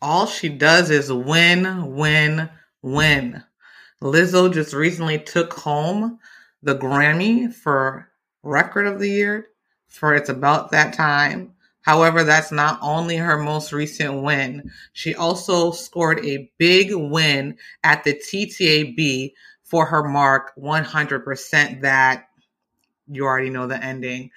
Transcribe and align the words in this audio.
all 0.00 0.26
she 0.26 0.48
does 0.48 0.90
is 0.90 1.12
win, 1.12 1.94
win, 1.94 2.48
win. 2.82 3.42
Lizzo 4.02 4.52
just 4.52 4.72
recently 4.74 5.18
took 5.18 5.52
home 5.52 6.18
the 6.62 6.76
Grammy 6.76 7.52
for 7.52 8.08
Record 8.42 8.86
of 8.86 9.00
the 9.00 9.08
Year 9.08 9.48
for 9.88 10.14
It's 10.14 10.28
About 10.28 10.70
That 10.70 10.92
Time. 10.92 11.54
However, 11.82 12.22
that's 12.22 12.52
not 12.52 12.78
only 12.82 13.16
her 13.16 13.38
most 13.38 13.72
recent 13.72 14.22
win. 14.22 14.70
She 14.92 15.14
also 15.14 15.72
scored 15.72 16.24
a 16.24 16.50
big 16.58 16.94
win 16.94 17.56
at 17.82 18.04
the 18.04 18.14
TTAB 18.14 19.32
for 19.64 19.86
her 19.86 20.04
mark 20.04 20.52
100% 20.58 21.80
that 21.82 22.28
you 23.06 23.24
already 23.24 23.50
know 23.50 23.66
the 23.66 23.82
ending. 23.82 24.30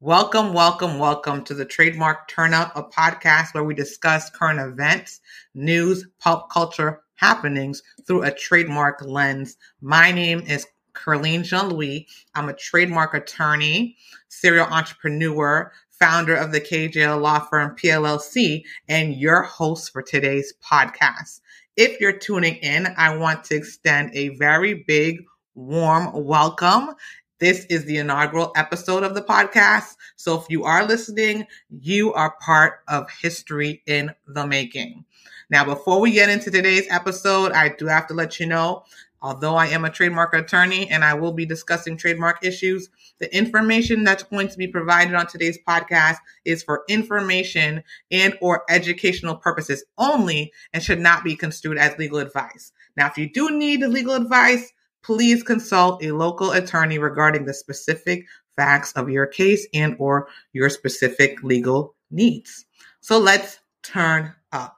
Welcome, 0.00 0.52
welcome, 0.52 1.00
welcome 1.00 1.42
to 1.42 1.54
the 1.54 1.64
Trademark 1.64 2.30
Turnup, 2.30 2.70
a 2.76 2.84
podcast 2.84 3.52
where 3.52 3.64
we 3.64 3.74
discuss 3.74 4.30
current 4.30 4.60
events, 4.60 5.20
news, 5.56 6.06
pop 6.20 6.52
culture 6.52 7.00
happenings 7.16 7.82
through 8.06 8.22
a 8.22 8.30
trademark 8.30 9.02
lens. 9.02 9.56
My 9.80 10.12
name 10.12 10.38
is 10.46 10.68
Carlene 10.94 11.42
Jean 11.42 11.70
Louis. 11.70 12.06
I'm 12.36 12.48
a 12.48 12.54
trademark 12.54 13.12
attorney, 13.12 13.96
serial 14.28 14.68
entrepreneur, 14.68 15.72
founder 15.90 16.36
of 16.36 16.52
the 16.52 16.60
KJL 16.60 17.20
law 17.20 17.40
firm 17.40 17.74
PLLC, 17.74 18.62
and 18.88 19.16
your 19.16 19.42
host 19.42 19.92
for 19.92 20.00
today's 20.00 20.54
podcast. 20.62 21.40
If 21.76 22.00
you're 22.00 22.16
tuning 22.16 22.54
in, 22.58 22.86
I 22.96 23.16
want 23.16 23.42
to 23.46 23.56
extend 23.56 24.14
a 24.14 24.28
very 24.28 24.74
big, 24.86 25.24
warm 25.56 26.12
welcome 26.12 26.94
this 27.38 27.64
is 27.66 27.84
the 27.84 27.98
inaugural 27.98 28.52
episode 28.56 29.02
of 29.02 29.14
the 29.14 29.22
podcast. 29.22 29.96
So 30.16 30.40
if 30.40 30.46
you 30.48 30.64
are 30.64 30.86
listening, 30.86 31.46
you 31.70 32.12
are 32.14 32.36
part 32.40 32.80
of 32.88 33.10
history 33.10 33.82
in 33.86 34.14
the 34.26 34.46
making. 34.46 35.04
Now, 35.50 35.64
before 35.64 36.00
we 36.00 36.12
get 36.12 36.28
into 36.28 36.50
today's 36.50 36.86
episode, 36.90 37.52
I 37.52 37.70
do 37.70 37.86
have 37.86 38.06
to 38.08 38.14
let 38.14 38.38
you 38.38 38.46
know, 38.46 38.84
although 39.22 39.54
I 39.54 39.68
am 39.68 39.84
a 39.84 39.90
trademark 39.90 40.34
attorney 40.34 40.88
and 40.90 41.04
I 41.04 41.14
will 41.14 41.32
be 41.32 41.46
discussing 41.46 41.96
trademark 41.96 42.44
issues, 42.44 42.90
the 43.18 43.34
information 43.34 44.04
that's 44.04 44.22
going 44.24 44.48
to 44.48 44.58
be 44.58 44.68
provided 44.68 45.14
on 45.14 45.26
today's 45.26 45.58
podcast 45.66 46.16
is 46.44 46.62
for 46.62 46.84
information 46.88 47.82
and 48.10 48.36
or 48.40 48.64
educational 48.68 49.36
purposes 49.36 49.84
only 49.96 50.52
and 50.72 50.82
should 50.82 51.00
not 51.00 51.24
be 51.24 51.34
construed 51.34 51.78
as 51.78 51.96
legal 51.98 52.18
advice. 52.18 52.72
Now, 52.96 53.06
if 53.06 53.16
you 53.16 53.30
do 53.30 53.50
need 53.50 53.80
legal 53.80 54.14
advice, 54.14 54.72
please 55.02 55.42
consult 55.42 56.02
a 56.04 56.12
local 56.12 56.52
attorney 56.52 56.98
regarding 56.98 57.44
the 57.44 57.54
specific 57.54 58.26
facts 58.56 58.92
of 58.92 59.08
your 59.08 59.26
case 59.26 59.66
and 59.72 59.96
or 59.98 60.28
your 60.52 60.68
specific 60.68 61.42
legal 61.42 61.94
needs. 62.10 62.66
So 63.00 63.18
let's 63.18 63.60
turn 63.82 64.34
up. 64.52 64.74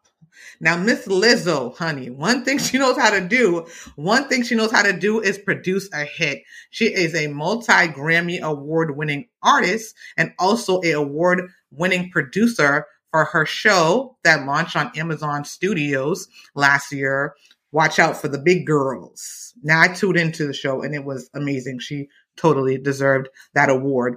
Now, 0.60 0.76
Miss 0.76 1.06
Lizzo, 1.06 1.76
honey, 1.76 2.10
one 2.10 2.44
thing 2.44 2.58
she 2.58 2.78
knows 2.78 2.96
how 2.98 3.10
to 3.10 3.20
do, 3.20 3.66
one 3.96 4.28
thing 4.28 4.42
she 4.42 4.54
knows 4.54 4.70
how 4.70 4.82
to 4.82 4.92
do 4.92 5.20
is 5.20 5.38
produce 5.38 5.88
a 5.92 6.04
hit. 6.04 6.42
She 6.70 6.86
is 6.86 7.14
a 7.14 7.28
multi 7.28 7.88
Grammy 7.88 8.40
award 8.40 8.96
winning 8.96 9.28
artist 9.42 9.94
and 10.16 10.32
also 10.38 10.80
a 10.82 10.92
award 10.92 11.48
winning 11.70 12.10
producer 12.10 12.86
for 13.10 13.24
her 13.24 13.46
show 13.46 14.16
that 14.22 14.46
launched 14.46 14.76
on 14.76 14.92
Amazon 14.96 15.44
Studios 15.44 16.28
last 16.54 16.92
year 16.92 17.34
watch 17.72 17.98
out 17.98 18.16
for 18.16 18.28
the 18.28 18.38
big 18.38 18.66
girls. 18.66 19.54
Now 19.62 19.80
I 19.80 19.88
tuned 19.88 20.16
into 20.16 20.46
the 20.46 20.52
show 20.52 20.82
and 20.82 20.94
it 20.94 21.04
was 21.04 21.30
amazing. 21.34 21.80
She 21.80 22.08
totally 22.36 22.78
deserved 22.78 23.28
that 23.54 23.70
award. 23.70 24.16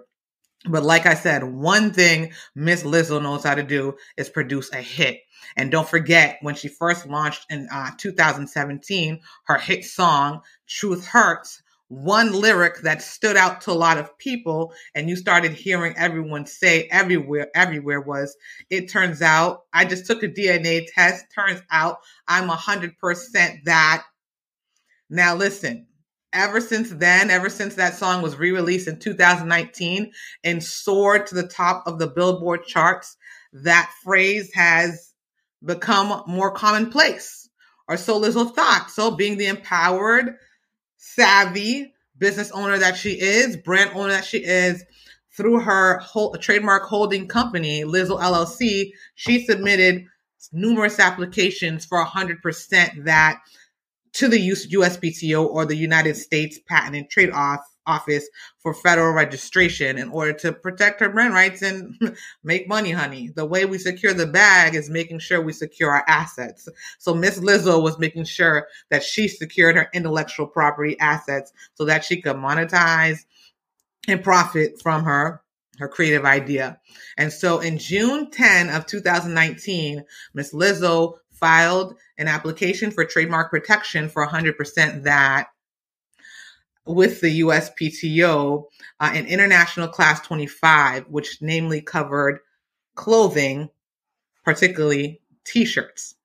But 0.66 0.84
like 0.84 1.06
I 1.06 1.14
said, 1.14 1.44
one 1.44 1.92
thing 1.92 2.32
Miss 2.56 2.84
Lizzo 2.84 3.22
knows 3.22 3.44
how 3.44 3.56
to 3.56 3.64
do 3.64 3.96
is 4.16 4.30
produce 4.30 4.72
a 4.72 4.78
hit. 4.78 5.20
And 5.58 5.70
don't 5.70 5.88
forget, 5.88 6.38
when 6.42 6.56
she 6.56 6.70
first 6.70 7.06
launched 7.06 7.46
in 7.50 7.68
uh, 7.72 7.92
2017, 7.98 9.20
her 9.46 9.58
hit 9.58 9.84
song, 9.84 10.40
Truth 10.68 11.06
Hurts, 11.06 11.62
one 11.94 12.34
lyric 12.34 12.82
that 12.82 13.04
stood 13.04 13.38
out 13.38 13.62
to 13.62 13.72
a 13.72 13.74
lot 13.74 14.00
of 14.00 14.18
people 14.18 14.74
and 14.96 15.10
you 15.10 15.16
started 15.16 15.52
hearing 15.52 15.94
everyone 15.96 16.46
say 16.46 16.88
everywhere 16.92 17.50
everywhere 17.54 18.02
was 18.02 18.36
it 18.72 18.90
turns 18.90 19.22
out 19.22 19.62
i 19.74 19.86
just 19.86 20.08
took 20.08 20.24
a 20.24 20.28
dna 20.28 20.84
test 20.96 21.26
turns 21.34 21.62
out 21.72 21.98
i'm 22.28 22.50
100% 22.50 23.64
that. 23.66 24.04
Now 25.10 25.36
listen 25.36 25.86
ever 26.34 26.60
since 26.60 26.90
then 26.90 27.30
ever 27.30 27.50
since 27.50 27.76
that 27.76 27.94
song 27.94 28.24
was 28.24 28.38
re-released 28.38 28.88
in 28.88 28.98
2019 28.98 30.12
and 30.44 30.64
soared 30.64 31.28
to 31.28 31.36
the 31.36 31.48
top 31.48 31.84
of 31.86 32.00
the 32.00 32.08
billboard 32.08 32.66
charts 32.66 33.16
that 33.52 33.92
phrase 34.04 34.52
has 34.56 35.14
become 35.64 36.24
more 36.26 36.52
commonplace 36.52 37.48
or 37.88 37.98
so 37.98 38.18
little 38.18 38.46
thought. 38.46 38.90
So 38.90 39.12
being 39.12 39.38
the 39.38 39.48
empowered 39.48 40.36
savvy 41.04 41.94
business 42.18 42.50
owner 42.52 42.78
that 42.78 42.96
she 42.96 43.20
is, 43.20 43.58
brand 43.58 43.92
owner 43.94 44.12
that 44.12 44.26
she 44.26 44.38
is, 44.38 44.84
through 45.36 45.60
her 45.60 46.00
whole, 46.00 46.34
trademark 46.36 46.84
holding 46.84 47.28
company, 47.28 47.84
Lizzo 47.84 48.20
LLC, 48.22 48.92
she 49.16 49.46
submitted 49.46 50.06
numerous 50.52 51.00
applications 51.00 51.86
for 51.86 52.04
100% 52.06 53.06
that 53.06 53.40
to 54.14 54.28
the 54.28 54.50
USPTO 54.50 55.46
or 55.46 55.66
the 55.66 55.76
United 55.76 56.16
States 56.16 56.60
Patent 56.68 56.96
and 56.96 57.10
Trade 57.10 57.32
Office 57.86 58.28
for 58.60 58.74
federal 58.74 59.14
registration 59.14 59.98
in 59.98 60.10
order 60.10 60.34
to 60.34 60.52
protect 60.52 61.00
her 61.00 61.10
brand 61.10 61.34
rights 61.34 61.62
and 61.62 61.96
make 62.44 62.68
money, 62.68 62.92
honey. 62.92 63.30
The 63.30 63.46
way 63.46 63.66
we 63.66 63.78
secure 63.78 64.14
the 64.14 64.28
bag 64.28 64.76
is 64.76 64.90
making 64.90 65.20
sure 65.20 65.42
we 65.42 65.54
secure 65.54 65.92
our 65.92 66.04
assets. 66.08 66.68
So 67.00 67.14
Miss 67.14 67.40
Lizzo 67.40 67.82
was 67.82 68.00
making 68.00 68.26
sure 68.26 68.68
that 68.90 69.04
she 69.04 69.28
secured 69.28 69.76
her 69.76 69.90
intellectual 69.94 70.48
property 70.48 71.00
assets 71.00 71.52
so 71.76 71.86
that 71.86 72.04
she 72.04 72.22
could 72.22 72.36
monetize 72.36 73.20
and 74.08 74.24
profit 74.24 74.82
from 74.82 75.04
her 75.04 75.42
her 75.80 75.88
creative 75.88 76.26
idea. 76.26 76.80
And 77.18 77.32
so 77.34 77.60
in 77.60 77.78
June 77.78 78.30
10 78.30 78.70
of 78.70 78.86
2019, 78.86 80.04
Miss 80.34 80.54
Lizzo 80.54 81.16
filed 81.32 81.96
an 82.18 82.28
application 82.28 82.92
for 82.92 83.06
trademark 83.06 83.50
protection 83.50 84.08
for 84.08 84.26
100% 84.26 85.04
that 85.04 85.48
with 86.86 87.22
the 87.22 87.42
USPTO 87.42 88.66
uh, 89.00 89.12
in 89.16 89.26
International 89.26 89.88
Class 89.88 90.22
25, 90.22 91.06
which 91.08 91.38
namely 91.42 91.82
covered 91.82 92.40
clothing, 92.96 93.70
particularly 94.44 95.22
t 95.46 95.66
shirts. 95.66 96.16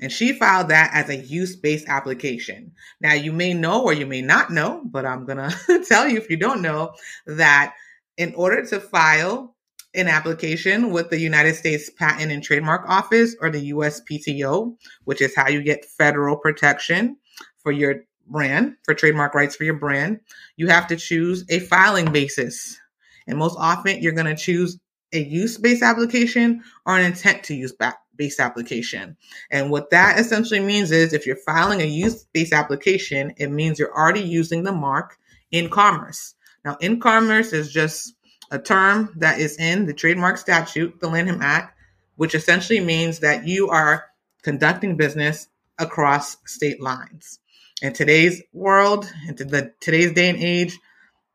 And 0.00 0.10
she 0.10 0.32
filed 0.32 0.68
that 0.68 0.90
as 0.94 1.08
a 1.08 1.16
use 1.16 1.54
based 1.54 1.86
application. 1.88 2.72
Now, 3.00 3.12
you 3.12 3.32
may 3.32 3.54
know 3.54 3.82
or 3.84 3.92
you 3.92 4.06
may 4.06 4.22
not 4.22 4.50
know, 4.50 4.82
but 4.84 5.06
I'm 5.06 5.26
going 5.26 5.38
to 5.66 5.84
tell 5.86 6.08
you 6.08 6.18
if 6.18 6.30
you 6.30 6.36
don't 6.36 6.62
know 6.62 6.94
that 7.26 7.74
in 8.16 8.34
order 8.34 8.64
to 8.66 8.80
file 8.80 9.54
an 9.94 10.08
application 10.08 10.90
with 10.90 11.10
the 11.10 11.20
United 11.20 11.54
States 11.54 11.90
Patent 11.90 12.32
and 12.32 12.42
Trademark 12.42 12.88
Office 12.88 13.36
or 13.40 13.50
the 13.50 13.72
USPTO, 13.72 14.74
which 15.04 15.20
is 15.20 15.36
how 15.36 15.48
you 15.48 15.62
get 15.62 15.84
federal 15.84 16.36
protection 16.36 17.16
for 17.58 17.72
your 17.72 18.04
brand, 18.26 18.76
for 18.84 18.94
trademark 18.94 19.34
rights 19.34 19.56
for 19.56 19.64
your 19.64 19.78
brand, 19.78 20.20
you 20.56 20.68
have 20.68 20.86
to 20.88 20.96
choose 20.96 21.44
a 21.48 21.60
filing 21.60 22.12
basis. 22.12 22.78
And 23.26 23.38
most 23.38 23.56
often, 23.58 24.02
you're 24.02 24.12
going 24.12 24.34
to 24.34 24.36
choose 24.36 24.78
a 25.12 25.20
use 25.22 25.58
based 25.58 25.82
application 25.82 26.62
or 26.86 26.98
an 26.98 27.04
intent 27.04 27.44
to 27.44 27.54
use 27.54 27.74
based 28.16 28.40
application. 28.40 29.16
And 29.50 29.70
what 29.70 29.90
that 29.90 30.18
essentially 30.18 30.60
means 30.60 30.90
is 30.90 31.12
if 31.12 31.26
you're 31.26 31.36
filing 31.36 31.80
a 31.80 31.86
use 31.86 32.24
based 32.32 32.52
application, 32.52 33.34
it 33.36 33.50
means 33.50 33.78
you're 33.78 33.96
already 33.96 34.22
using 34.22 34.62
the 34.62 34.72
mark 34.72 35.18
in 35.50 35.68
commerce. 35.68 36.34
Now, 36.64 36.76
in 36.80 37.00
commerce 37.00 37.52
is 37.52 37.72
just 37.72 38.14
a 38.50 38.58
term 38.58 39.12
that 39.16 39.40
is 39.40 39.56
in 39.58 39.86
the 39.86 39.94
trademark 39.94 40.38
statute, 40.38 41.00
the 41.00 41.08
Lanham 41.08 41.42
Act, 41.42 41.76
which 42.16 42.34
essentially 42.34 42.80
means 42.80 43.20
that 43.20 43.46
you 43.46 43.68
are 43.68 44.04
conducting 44.42 44.96
business 44.96 45.48
across 45.78 46.36
state 46.46 46.80
lines 46.80 47.40
in 47.82 47.92
today's 47.92 48.40
world, 48.52 49.12
in 49.28 49.34
the 49.36 49.74
today's 49.80 50.12
day 50.12 50.30
and 50.30 50.38
age, 50.38 50.78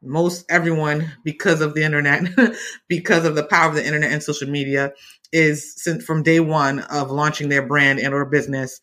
most 0.01 0.45
everyone, 0.49 1.11
because 1.23 1.59
of 1.59 1.73
the 1.73 1.83
internet, 1.83 2.23
because 2.88 3.25
of 3.25 3.35
the 3.35 3.44
power 3.44 3.67
of 3.69 3.75
the 3.75 3.85
internet 3.85 4.11
and 4.11 4.23
social 4.23 4.49
media, 4.49 4.94
is 5.33 5.73
since 5.75 6.03
from 6.03 6.23
day 6.23 6.39
one 6.39 6.79
of 6.79 7.11
launching 7.11 7.49
their 7.49 7.65
brand 7.65 7.99
and 7.99 8.13
or 8.13 8.25
business 8.25 8.79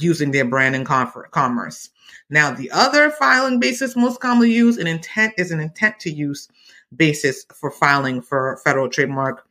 using 0.00 0.32
their 0.32 0.44
brand 0.44 0.74
in 0.74 0.84
commerce. 0.84 1.90
Now, 2.28 2.52
the 2.52 2.70
other 2.72 3.10
filing 3.10 3.60
basis 3.60 3.94
most 3.94 4.20
commonly 4.20 4.52
used, 4.52 4.80
an 4.80 4.86
intent 4.86 5.34
is 5.36 5.50
an 5.50 5.60
intent 5.60 6.00
to 6.00 6.10
use 6.10 6.48
basis 6.94 7.44
for 7.54 7.70
filing 7.70 8.22
for 8.22 8.58
federal 8.64 8.88
trademark 8.88 9.46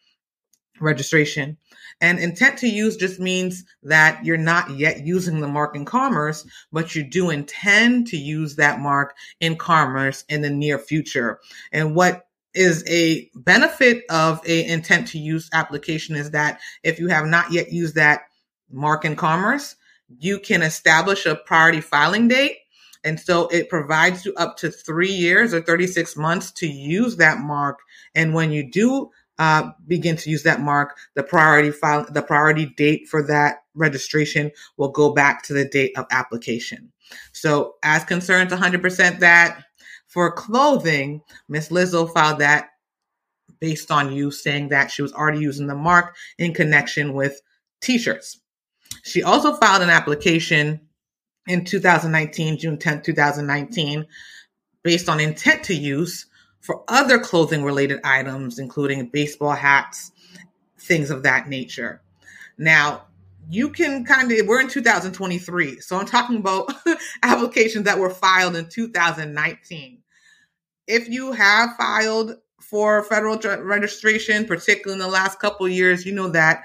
registration. 0.82 1.58
And 2.02 2.18
intent 2.18 2.58
to 2.60 2.68
use 2.68 2.98
just 2.98 3.20
means 3.20 3.64
that 3.84 4.26
you're 4.26 4.38
not 4.38 4.72
yet 4.72 5.06
using 5.06 5.40
the 5.40 5.48
mark 5.48 5.76
in 5.76 5.86
commerce, 5.86 6.46
but 6.72 6.96
you 6.96 7.04
do 7.04 7.30
intend 7.30 8.08
to 8.08 8.18
use 8.18 8.56
that 8.56 8.80
mark 8.80 9.16
in 9.40 9.56
commerce 9.56 10.26
in 10.28 10.42
the 10.42 10.50
near 10.50 10.80
future. 10.80 11.40
And 11.72 11.96
what 11.96 12.26
is 12.54 12.84
a 12.88 13.30
benefit 13.36 14.04
of 14.10 14.42
a 14.46 14.66
intent 14.68 15.08
to 15.10 15.20
use 15.20 15.50
application 15.54 16.16
is 16.16 16.32
that 16.32 16.60
if 16.84 17.00
you 17.00 17.08
have 17.08 17.26
not 17.26 17.52
yet 17.52 17.72
used 17.72 17.96
that 17.96 18.24
mark 18.72 19.06
in 19.06 19.16
commerce, 19.16 19.76
you 20.20 20.40
can 20.40 20.62
establish 20.62 21.26
a 21.26 21.36
priority 21.36 21.82
filing 21.82 22.28
date. 22.28 22.58
And 23.04 23.20
so 23.20 23.48
it 23.48 23.70
provides 23.70 24.26
you 24.26 24.34
up 24.36 24.58
to 24.58 24.70
three 24.70 25.12
years 25.12 25.54
or 25.54 25.62
36 25.62 26.16
months 26.18 26.52
to 26.54 26.68
use 26.68 27.18
that 27.18 27.40
mark. 27.40 27.80
And 28.14 28.34
when 28.34 28.52
you 28.52 28.70
do 28.70 29.10
uh, 29.42 29.72
begin 29.88 30.16
to 30.16 30.30
use 30.30 30.44
that 30.44 30.62
mark, 30.62 30.96
the 31.16 31.24
priority 31.24 31.72
file, 31.72 32.06
the 32.12 32.22
priority 32.22 32.68
date 32.78 33.10
for 33.10 33.24
that 33.24 33.64
registration 33.74 34.52
will 34.78 34.90
go 34.90 35.12
back 35.16 35.42
to 35.42 35.52
the 35.52 35.66
date 35.66 35.98
of 35.98 36.06
application. 36.12 36.92
So 37.32 37.74
as 37.82 38.04
concerns 38.04 38.52
100% 38.52 39.18
that 39.18 39.64
for 40.06 40.32
clothing, 40.32 41.24
Miss 41.50 41.70
Lizzo 41.70 42.14
filed 42.14 42.38
that 42.38 42.68
based 43.60 43.90
on 43.90 44.14
you 44.14 44.30
saying 44.30 44.70
that 44.70 44.92
she 44.92 45.02
was 45.02 45.12
already 45.14 45.40
using 45.40 45.66
the 45.66 45.74
mark 45.74 46.16
in 46.38 46.54
connection 46.54 47.14
with 47.14 47.42
t-shirts. 47.82 48.40
She 49.02 49.24
also 49.24 49.56
filed 49.56 49.82
an 49.82 49.90
application 49.90 50.82
in 51.48 51.66
2019, 51.66 52.60
June 52.60 52.78
10, 52.78 53.02
2019, 53.02 54.06
based 54.84 55.10
on 55.10 55.20
intent 55.20 55.64
to 55.64 55.74
use 55.74 56.28
for 56.62 56.84
other 56.88 57.20
clothing 57.20 57.64
related 57.64 58.00
items, 58.04 58.60
including 58.60 59.08
baseball 59.08 59.54
hats, 59.54 60.12
things 60.80 61.10
of 61.10 61.24
that 61.24 61.50
nature. 61.50 62.02
Now, 62.58 63.04
you 63.50 63.70
can 63.70 64.06
kind 64.06 64.32
of, 64.32 64.48
we're 64.48 64.62
in 64.62 64.70
2023. 64.70 65.82
So 65.82 65.98
I'm 65.98 66.06
talking 66.06 66.38
about 66.38 66.72
applications 67.24 67.86
that 67.86 67.98
were 67.98 68.10
filed 68.10 68.56
in 68.56 68.70
2019. 68.70 69.98
If 70.88 71.10
you 71.10 71.32
have 71.32 71.76
filed 71.76 72.38
for 72.60 73.04
federal 73.04 73.38
registration, 73.64 74.46
particularly 74.46 75.02
in 75.02 75.06
the 75.06 75.12
last 75.12 75.40
couple 75.40 75.68
years, 75.68 76.06
you 76.06 76.14
know 76.14 76.30
that 76.30 76.64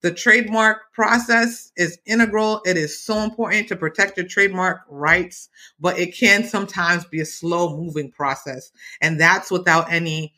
the 0.00 0.12
trademark 0.12 0.92
process 0.92 1.72
is 1.76 1.98
integral. 2.06 2.60
It 2.64 2.76
is 2.76 3.02
so 3.02 3.18
important 3.18 3.68
to 3.68 3.76
protect 3.76 4.16
your 4.16 4.26
trademark 4.26 4.82
rights, 4.88 5.48
but 5.80 5.98
it 5.98 6.16
can 6.16 6.44
sometimes 6.44 7.04
be 7.04 7.20
a 7.20 7.26
slow 7.26 7.76
moving 7.76 8.12
process. 8.12 8.70
And 9.00 9.20
that's 9.20 9.50
without 9.50 9.90
any 9.92 10.34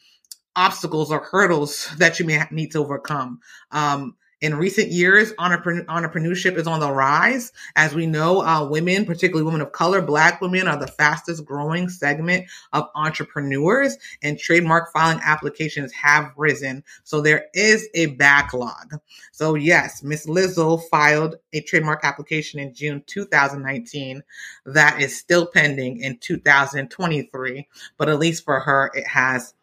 obstacles 0.57 1.13
or 1.13 1.21
hurdles 1.21 1.91
that 1.99 2.19
you 2.19 2.27
may 2.27 2.43
need 2.51 2.73
to 2.73 2.79
overcome. 2.79 3.41
Um, 3.71 4.17
in 4.41 4.55
recent 4.55 4.89
years, 4.89 5.33
entrepreneurship 5.35 6.57
is 6.57 6.67
on 6.67 6.81
the 6.81 6.91
rise. 6.91 7.53
As 7.77 7.95
we 7.95 8.07
know, 8.07 8.43
uh, 8.43 8.67
women, 8.67 9.05
particularly 9.05 9.45
women 9.45 9.61
of 9.61 9.73
color, 9.73 10.01
Black 10.01 10.41
women, 10.41 10.67
are 10.67 10.79
the 10.79 10.87
fastest 10.87 11.45
growing 11.45 11.89
segment 11.89 12.47
of 12.73 12.89
entrepreneurs, 12.95 13.97
and 14.23 14.39
trademark 14.39 14.93
filing 14.93 15.21
applications 15.23 15.93
have 15.93 16.33
risen. 16.37 16.83
So 17.05 17.21
there 17.21 17.47
is 17.53 17.87
a 17.95 18.07
backlog. 18.07 18.95
So, 19.33 19.57
yes, 19.57 20.03
Miss 20.03 20.27
Lizzo 20.27 20.81
filed 20.89 21.37
a 21.53 21.61
trademark 21.61 22.05
application 22.05 22.61
in 22.61 22.73
June 22.75 23.03
2019 23.07 24.23
that 24.65 25.01
is 25.01 25.19
still 25.19 25.47
pending 25.47 26.01
in 26.01 26.17
2023, 26.19 27.69
but 27.99 28.09
at 28.09 28.19
least 28.19 28.45
for 28.45 28.61
her, 28.61 28.91
it 28.95 29.07
has 29.07 29.55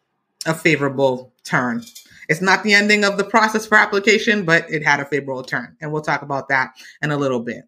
a 0.48 0.54
favorable 0.54 1.32
turn. 1.44 1.84
It's 2.28 2.42
not 2.42 2.62
the 2.62 2.74
ending 2.74 3.04
of 3.04 3.16
the 3.16 3.24
process 3.24 3.66
for 3.66 3.76
application, 3.76 4.44
but 4.44 4.70
it 4.70 4.84
had 4.84 5.00
a 5.00 5.04
favorable 5.04 5.42
turn. 5.42 5.76
And 5.80 5.92
we'll 5.92 6.02
talk 6.02 6.22
about 6.22 6.48
that 6.48 6.72
in 7.00 7.10
a 7.10 7.16
little 7.16 7.40
bit. 7.40 7.64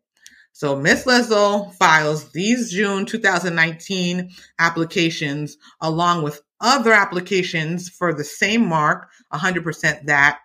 So 0.53 0.77
Miss 0.77 1.05
Lizzo 1.05 1.73
files 1.75 2.32
these 2.32 2.71
June 2.71 3.06
2019 3.06 4.31
applications 4.59 5.56
along 5.81 6.23
with 6.23 6.43
other 6.61 6.93
applications 6.93 7.88
for 7.88 8.12
the 8.12 8.25
same 8.25 8.67
mark, 8.67 9.09
100% 9.33 10.06
that. 10.06 10.41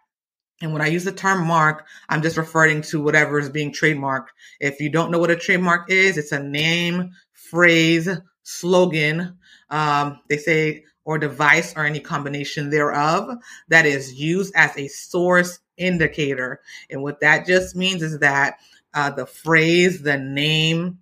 And 0.62 0.72
when 0.72 0.82
I 0.82 0.88
use 0.88 1.04
the 1.04 1.12
term 1.12 1.46
mark, 1.46 1.86
I'm 2.08 2.22
just 2.22 2.38
referring 2.38 2.82
to 2.84 3.04
whatever 3.04 3.40
is 3.40 3.50
being 3.50 3.74
trademarked. 3.74 4.28
If 4.62 4.80
you 4.80 4.90
don't 4.90 5.12
know 5.12 5.20
what 5.20 5.32
a 5.32 5.36
trademark 5.36 5.92
is, 5.92 6.18
it's 6.18 6.32
a 6.32 6.42
name, 6.42 7.12
phrase, 7.34 8.08
slogan. 8.44 9.38
Um, 9.70 10.22
they 10.30 10.38
say 10.38 10.86
or 11.06 11.18
device 11.20 11.74
or 11.78 11.86
any 11.86 12.00
combination 12.00 12.70
thereof 12.70 13.38
that 13.70 13.86
is 13.86 14.14
used 14.14 14.54
as 14.56 14.76
a 14.78 14.88
source 14.88 15.60
indicator. 15.78 16.62
And 16.90 17.02
what 17.02 17.22
that 17.22 17.46
just 17.46 17.76
means 17.76 18.02
is 18.02 18.20
that 18.20 18.58
uh, 18.94 19.12
the 19.12 19.26
phrase, 19.26 20.02
the 20.02 20.18
name, 20.18 21.00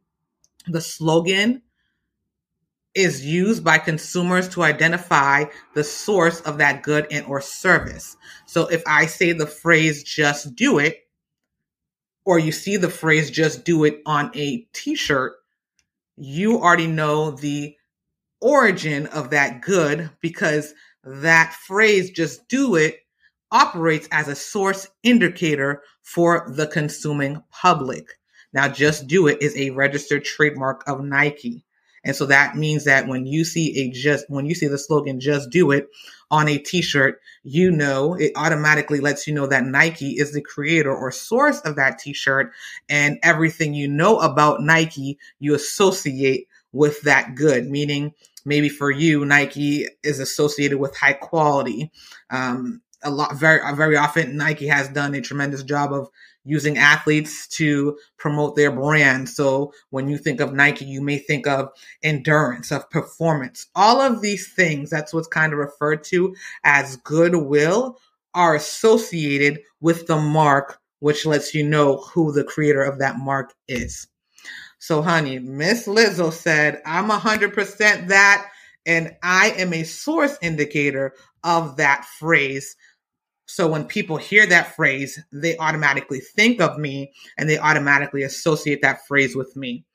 the 0.68 0.82
slogan 0.82 1.62
is 2.94 3.26
used 3.26 3.64
by 3.64 3.80
consumers 3.80 4.48
to 4.50 4.62
identify 4.62 5.46
the 5.74 5.84
source 5.84 6.42
of 6.42 6.60
that 6.60 6.84
good 6.84 7.08
and 7.10 7.26
or 7.26 7.42
service. 7.42 8.16
So 8.46 8.68
if 8.68 8.84
I 8.86 9.08
say 9.08 9.32
the 9.34 9.48
phrase 9.48 10.04
just 10.04 10.56
do 10.56 10.80
it 10.80 11.08
or 12.26 12.38
you 12.38 12.52
see 12.52 12.78
the 12.78 12.90
phrase 12.90 13.32
just 13.32 13.66
do 13.66 13.84
it 13.84 14.02
on 14.06 14.32
a 14.36 14.68
t-shirt, 14.74 15.34
you 16.16 16.60
already 16.60 16.88
know 16.88 17.32
the 17.32 17.76
origin 18.44 19.08
of 19.08 19.32
that 19.32 19.62
good 19.62 20.10
because 20.22 20.74
that 21.04 21.54
phrase, 21.54 22.12
just 22.12 22.48
do 22.48 22.76
it, 22.76 23.00
operates 23.52 24.08
as 24.12 24.28
a 24.28 24.36
source 24.36 24.88
indicator 25.04 25.82
for 26.02 26.52
the 26.56 26.68
consuming 26.68 27.42
public. 27.52 28.08
Now, 28.52 28.68
just 28.68 29.08
do 29.08 29.28
it 29.28 29.42
is 29.42 29.56
a 29.56 29.72
registered 29.72 30.26
trademark 30.26 30.84
of 30.88 31.04
Nike. 31.04 31.66
And 32.04 32.16
so 32.16 32.26
that 32.26 32.58
means 32.58 32.84
that 32.84 33.08
when 33.08 33.26
you 33.26 33.46
see 33.46 33.80
a 33.80 33.92
just, 33.92 34.26
when 34.30 34.46
you 34.46 34.56
see 34.56 34.68
the 34.68 34.78
slogan, 34.78 35.20
just 35.20 35.50
do 35.50 35.72
it 35.72 35.88
on 36.30 36.50
a 36.50 36.58
t-shirt, 36.58 37.22
you 37.44 37.72
know, 37.72 38.16
it 38.16 38.34
automatically 38.36 39.00
lets 39.00 39.28
you 39.28 39.34
know 39.34 39.48
that 39.48 39.66
Nike 39.66 40.18
is 40.18 40.34
the 40.34 40.42
creator 40.42 40.94
or 40.94 41.12
source 41.12 41.60
of 41.62 41.78
that 41.78 42.00
t-shirt 42.00 42.52
and 42.90 43.20
everything 43.24 43.74
you 43.74 43.88
know 43.88 44.20
about 44.20 44.62
Nike, 44.62 45.18
you 45.40 45.54
associate 45.54 46.48
with 46.74 47.02
that 47.04 47.36
good, 47.36 47.70
meaning 47.70 48.14
maybe 48.46 48.68
for 48.68 48.92
you, 48.92 49.26
Nike 49.26 49.88
is 50.04 50.20
associated 50.20 50.80
with 50.80 50.96
high 50.98 51.14
quality. 51.14 51.92
Um, 52.30 52.82
a 53.04 53.12
lot, 53.12 53.36
very, 53.36 53.60
very 53.76 53.96
often, 53.98 54.38
Nike 54.38 54.68
has 54.68 54.90
done 54.90 55.14
a 55.14 55.22
tremendous 55.22 55.64
job 55.64 55.94
of 55.94 56.10
using 56.46 56.78
athletes 56.78 57.48
to 57.48 57.98
promote 58.18 58.56
their 58.56 58.72
brand. 58.72 59.30
So 59.30 59.74
when 59.92 60.08
you 60.10 60.18
think 60.18 60.42
of 60.42 60.54
Nike, 60.54 60.86
you 60.86 61.02
may 61.02 61.18
think 61.18 61.48
of 61.48 61.70
endurance, 62.02 62.72
of 62.72 62.90
performance. 62.90 63.68
All 63.76 64.02
of 64.02 64.22
these 64.22 64.52
things, 64.54 64.90
that's 64.90 65.14
what's 65.14 65.28
kind 65.28 65.54
of 65.54 65.60
referred 65.60 66.04
to 66.06 66.36
as 66.64 66.98
goodwill, 66.98 67.98
are 68.34 68.56
associated 68.56 69.62
with 69.80 70.08
the 70.08 70.18
mark, 70.18 70.80
which 71.00 71.26
lets 71.26 71.54
you 71.54 71.64
know 71.64 71.98
who 71.98 72.32
the 72.32 72.44
creator 72.44 72.82
of 72.84 73.00
that 73.00 73.18
mark 73.18 73.54
is. 73.68 74.08
So, 74.84 75.02
honey, 75.02 75.40
Miss 75.40 75.88
Lizzo 75.88 76.30
said, 76.30 76.82
I'm 76.86 77.08
100% 77.08 78.08
that, 78.10 78.52
and 78.86 79.16
I 79.24 79.52
am 79.52 79.72
a 79.72 79.86
source 79.86 80.38
indicator 80.42 81.14
of 81.42 81.78
that 81.78 82.04
phrase. 82.04 82.76
So, 83.46 83.66
when 83.70 83.86
people 83.86 84.18
hear 84.18 84.46
that 84.46 84.76
phrase, 84.76 85.18
they 85.32 85.58
automatically 85.58 86.20
think 86.20 86.60
of 86.60 86.78
me 86.78 87.14
and 87.38 87.50
they 87.50 87.58
automatically 87.58 88.24
associate 88.24 88.82
that 88.82 89.08
phrase 89.08 89.38
with 89.38 89.56
me. 89.56 89.86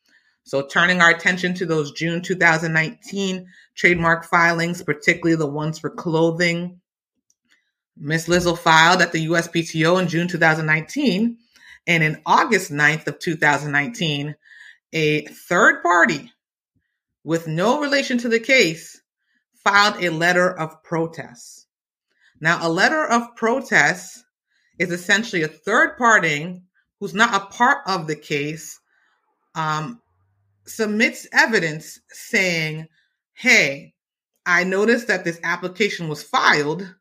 So, 0.44 0.66
turning 0.66 1.02
our 1.02 1.10
attention 1.10 1.52
to 1.56 1.66
those 1.66 1.92
June 1.92 2.22
2019 2.22 3.46
trademark 3.74 4.24
filings, 4.24 4.82
particularly 4.82 5.36
the 5.36 5.46
ones 5.46 5.78
for 5.78 5.90
clothing, 5.90 6.80
Miss 7.94 8.26
Lizzo 8.26 8.56
filed 8.56 9.02
at 9.02 9.12
the 9.12 9.26
USPTO 9.26 10.00
in 10.00 10.08
June 10.08 10.28
2019. 10.28 11.36
And 11.86 12.02
in 12.02 12.20
August 12.26 12.70
9th 12.70 13.06
of 13.06 13.18
2019, 13.18 14.34
a 14.92 15.26
third 15.26 15.82
party 15.82 16.32
with 17.24 17.46
no 17.46 17.80
relation 17.80 18.18
to 18.18 18.28
the 18.28 18.40
case 18.40 19.00
filed 19.64 20.02
a 20.02 20.10
letter 20.10 20.50
of 20.58 20.82
protest. 20.82 21.66
Now, 22.40 22.66
a 22.66 22.70
letter 22.70 23.04
of 23.04 23.36
protest 23.36 24.24
is 24.78 24.90
essentially 24.90 25.42
a 25.42 25.48
third 25.48 25.98
party 25.98 26.62
who's 27.00 27.14
not 27.14 27.34
a 27.34 27.46
part 27.46 27.78
of 27.86 28.06
the 28.06 28.16
case 28.16 28.80
um, 29.54 30.00
submits 30.66 31.26
evidence 31.32 32.00
saying, 32.08 32.86
hey, 33.34 33.94
I 34.46 34.64
noticed 34.64 35.08
that 35.08 35.24
this 35.24 35.40
application 35.42 36.08
was 36.08 36.22
filed, 36.22 36.94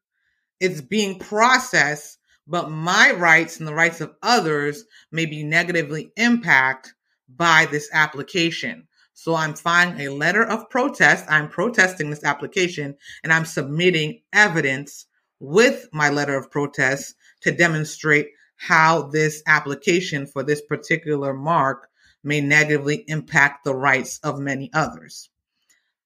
it's 0.60 0.82
being 0.82 1.20
processed, 1.20 2.18
but 2.48 2.72
my 2.72 3.12
rights 3.12 3.60
and 3.60 3.68
the 3.68 3.74
rights 3.74 4.02
of 4.02 4.16
others 4.22 4.84
may 5.12 5.26
be 5.26 5.44
negatively 5.44 6.12
impacted 6.18 6.94
by 7.30 7.68
this 7.70 7.90
application. 7.94 8.88
So 9.14 9.36
I'm 9.36 9.56
filing 9.56 10.00
a 10.00 10.10
letter 10.10 10.44
of 10.44 10.70
protest. 10.70 11.26
I'm 11.28 11.50
protesting 11.50 12.10
this 12.10 12.24
application 12.24 12.96
and 13.24 13.34
I'm 13.34 13.46
submitting 13.46 14.22
evidence 14.32 15.08
with 15.40 15.88
my 15.92 16.10
letter 16.10 16.36
of 16.38 16.52
protest 16.52 17.16
to 17.42 17.52
demonstrate 17.52 18.28
how 18.58 19.04
this 19.04 19.44
application 19.48 20.26
for 20.26 20.44
this 20.44 20.62
particular 20.62 21.34
mark 21.34 21.90
may 22.24 22.42
negatively 22.42 23.04
impact 23.08 23.64
the 23.64 23.76
rights 23.76 24.20
of 24.24 24.40
many 24.40 24.70
others. 24.74 25.30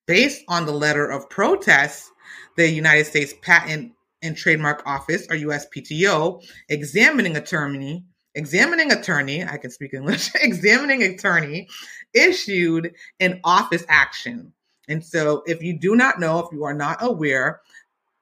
Based 0.06 0.44
on 0.48 0.66
the 0.66 0.74
letter 0.74 1.06
of 1.06 1.30
protest, 1.30 2.10
the 2.58 2.70
United 2.70 3.06
States 3.06 3.34
Patent 3.42 3.94
and 4.22 4.38
Trademark 4.38 4.84
Office, 4.86 5.26
or 5.30 5.36
USPTO, 5.36 6.44
examining 6.70 7.38
attorney 7.38 8.06
examining 8.36 8.92
attorney, 8.92 9.44
I 9.44 9.58
can 9.58 9.72
speak 9.72 9.94
English, 9.94 10.32
examining 10.42 11.04
attorney 11.04 11.68
issued 12.14 12.94
an 13.20 13.40
office 13.44 13.84
action. 13.88 14.54
And 14.88 15.04
so, 15.04 15.44
if 15.46 15.62
you 15.62 15.78
do 15.78 15.96
not 15.96 16.20
know, 16.20 16.40
if 16.40 16.52
you 16.52 16.64
are 16.64 16.74
not 16.74 16.98
aware, 17.02 17.62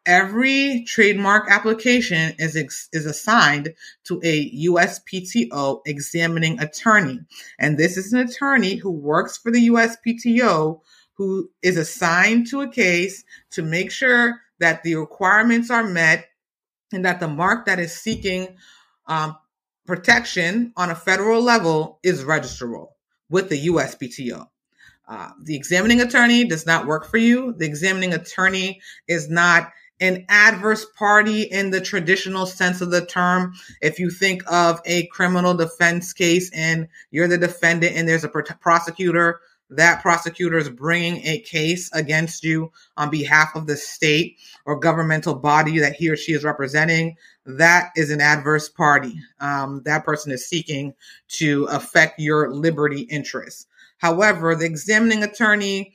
every 0.05 0.83
trademark 0.87 1.49
application 1.49 2.33
is 2.37 2.55
ex- 2.55 2.89
is 2.93 3.05
assigned 3.05 3.73
to 4.05 4.19
a 4.23 4.51
USPTO 4.65 5.81
examining 5.85 6.59
attorney, 6.59 7.19
and 7.59 7.77
this 7.77 7.97
is 7.97 8.13
an 8.13 8.19
attorney 8.19 8.75
who 8.75 8.91
works 8.91 9.37
for 9.37 9.51
the 9.51 9.69
USPTO 9.69 10.81
who 11.13 11.49
is 11.61 11.75
assigned 11.75 12.47
to 12.47 12.61
a 12.61 12.69
case 12.69 13.25
to 13.51 13.61
make 13.61 13.91
sure 13.91 14.39
that 14.59 14.83
the 14.83 14.95
requirements 14.95 15.69
are 15.69 15.83
met 15.83 16.29
and 16.93 17.03
that 17.03 17.19
the 17.19 17.27
mark 17.27 17.65
that 17.65 17.77
is 17.77 17.93
seeking 17.93 18.55
um, 19.07 19.35
protection 19.89 20.71
on 20.77 20.91
a 20.91 20.95
federal 20.95 21.41
level 21.41 21.99
is 22.03 22.23
registrable 22.23 22.89
with 23.27 23.49
the 23.49 23.67
USPTO. 23.67 24.47
Uh, 25.07 25.29
the 25.41 25.55
examining 25.55 25.99
attorney 25.99 26.45
does 26.45 26.67
not 26.67 26.85
work 26.85 27.07
for 27.07 27.17
you. 27.17 27.53
The 27.57 27.65
examining 27.65 28.13
attorney 28.13 28.81
is 29.07 29.31
not 29.31 29.71
an 29.99 30.25
adverse 30.29 30.85
party 30.95 31.41
in 31.41 31.71
the 31.71 31.81
traditional 31.81 32.45
sense 32.45 32.81
of 32.81 32.91
the 32.91 33.03
term. 33.03 33.55
If 33.81 33.97
you 33.97 34.11
think 34.11 34.43
of 34.49 34.79
a 34.85 35.07
criminal 35.07 35.55
defense 35.55 36.13
case 36.13 36.51
and 36.53 36.87
you're 37.09 37.27
the 37.27 37.39
defendant 37.39 37.95
and 37.95 38.07
there's 38.07 38.23
a 38.23 38.29
prosecutor, 38.29 39.41
that 39.71 40.01
prosecutor 40.01 40.57
is 40.57 40.69
bringing 40.69 41.25
a 41.25 41.39
case 41.41 41.91
against 41.93 42.43
you 42.43 42.71
on 42.97 43.09
behalf 43.09 43.55
of 43.55 43.67
the 43.67 43.77
state 43.77 44.37
or 44.65 44.79
governmental 44.79 45.35
body 45.35 45.79
that 45.79 45.93
he 45.93 46.09
or 46.09 46.15
she 46.15 46.33
is 46.33 46.43
representing, 46.43 47.15
that 47.57 47.91
is 47.95 48.11
an 48.11 48.21
adverse 48.21 48.69
party. 48.69 49.19
Um, 49.39 49.81
that 49.85 50.05
person 50.05 50.31
is 50.31 50.47
seeking 50.47 50.93
to 51.29 51.65
affect 51.65 52.19
your 52.19 52.53
liberty 52.53 53.01
interests. 53.01 53.65
However, 53.97 54.55
the 54.55 54.65
examining 54.65 55.23
attorney 55.23 55.93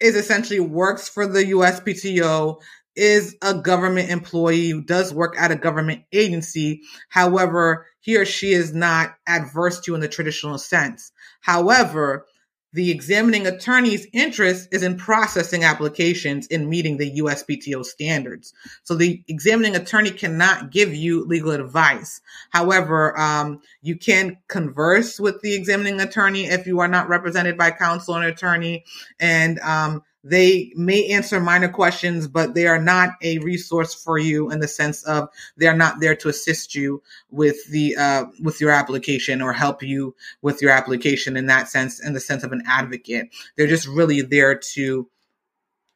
is 0.00 0.14
essentially 0.14 0.60
works 0.60 1.08
for 1.08 1.26
the 1.26 1.44
USPTO 1.44 2.60
is 2.94 3.36
a 3.42 3.54
government 3.54 4.10
employee 4.10 4.82
does 4.82 5.14
work 5.14 5.34
at 5.38 5.52
a 5.52 5.56
government 5.56 6.02
agency. 6.12 6.82
However, 7.08 7.86
he 8.00 8.16
or 8.16 8.24
she 8.24 8.52
is 8.52 8.74
not 8.74 9.14
adverse 9.26 9.80
to 9.80 9.94
in 9.94 10.00
the 10.00 10.08
traditional 10.08 10.58
sense. 10.58 11.12
However, 11.40 12.26
the 12.72 12.90
examining 12.90 13.46
attorney's 13.46 14.06
interest 14.12 14.68
is 14.72 14.82
in 14.82 14.96
processing 14.96 15.64
applications 15.64 16.46
and 16.50 16.68
meeting 16.68 16.98
the 16.98 17.18
USPTO 17.20 17.84
standards. 17.84 18.52
So 18.84 18.94
the 18.94 19.22
examining 19.26 19.74
attorney 19.74 20.10
cannot 20.10 20.70
give 20.70 20.94
you 20.94 21.24
legal 21.24 21.52
advice. 21.52 22.20
However, 22.50 23.18
um, 23.18 23.62
you 23.80 23.96
can 23.96 24.36
converse 24.48 25.18
with 25.18 25.40
the 25.40 25.54
examining 25.54 26.00
attorney 26.00 26.44
if 26.44 26.66
you 26.66 26.80
are 26.80 26.88
not 26.88 27.08
represented 27.08 27.56
by 27.56 27.70
counsel 27.70 28.16
and 28.16 28.24
attorney, 28.24 28.84
and 29.18 29.58
um, 29.60 30.02
they 30.24 30.72
may 30.74 31.06
answer 31.08 31.40
minor 31.40 31.68
questions, 31.68 32.26
but 32.26 32.54
they 32.54 32.66
are 32.66 32.80
not 32.80 33.10
a 33.22 33.38
resource 33.38 33.94
for 33.94 34.18
you 34.18 34.50
in 34.50 34.60
the 34.60 34.68
sense 34.68 35.04
of 35.04 35.28
they're 35.56 35.76
not 35.76 36.00
there 36.00 36.16
to 36.16 36.28
assist 36.28 36.74
you 36.74 37.02
with 37.30 37.56
the 37.70 37.96
uh, 37.96 38.24
with 38.40 38.60
your 38.60 38.70
application 38.70 39.40
or 39.40 39.52
help 39.52 39.82
you 39.82 40.14
with 40.42 40.60
your 40.60 40.72
application 40.72 41.36
in 41.36 41.46
that 41.46 41.68
sense, 41.68 42.00
in 42.00 42.14
the 42.14 42.20
sense 42.20 42.42
of 42.42 42.52
an 42.52 42.62
advocate. 42.66 43.28
They're 43.56 43.68
just 43.68 43.86
really 43.86 44.22
there 44.22 44.56
to 44.74 45.08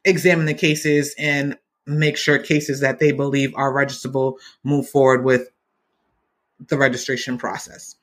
examine 0.04 0.46
the 0.46 0.54
cases 0.54 1.14
and 1.18 1.58
make 1.84 2.16
sure 2.16 2.38
cases 2.38 2.80
that 2.80 3.00
they 3.00 3.10
believe 3.10 3.52
are 3.56 3.72
registrable 3.72 4.36
move 4.62 4.88
forward 4.88 5.24
with 5.24 5.50
the 6.68 6.78
registration 6.78 7.38
process. 7.38 7.96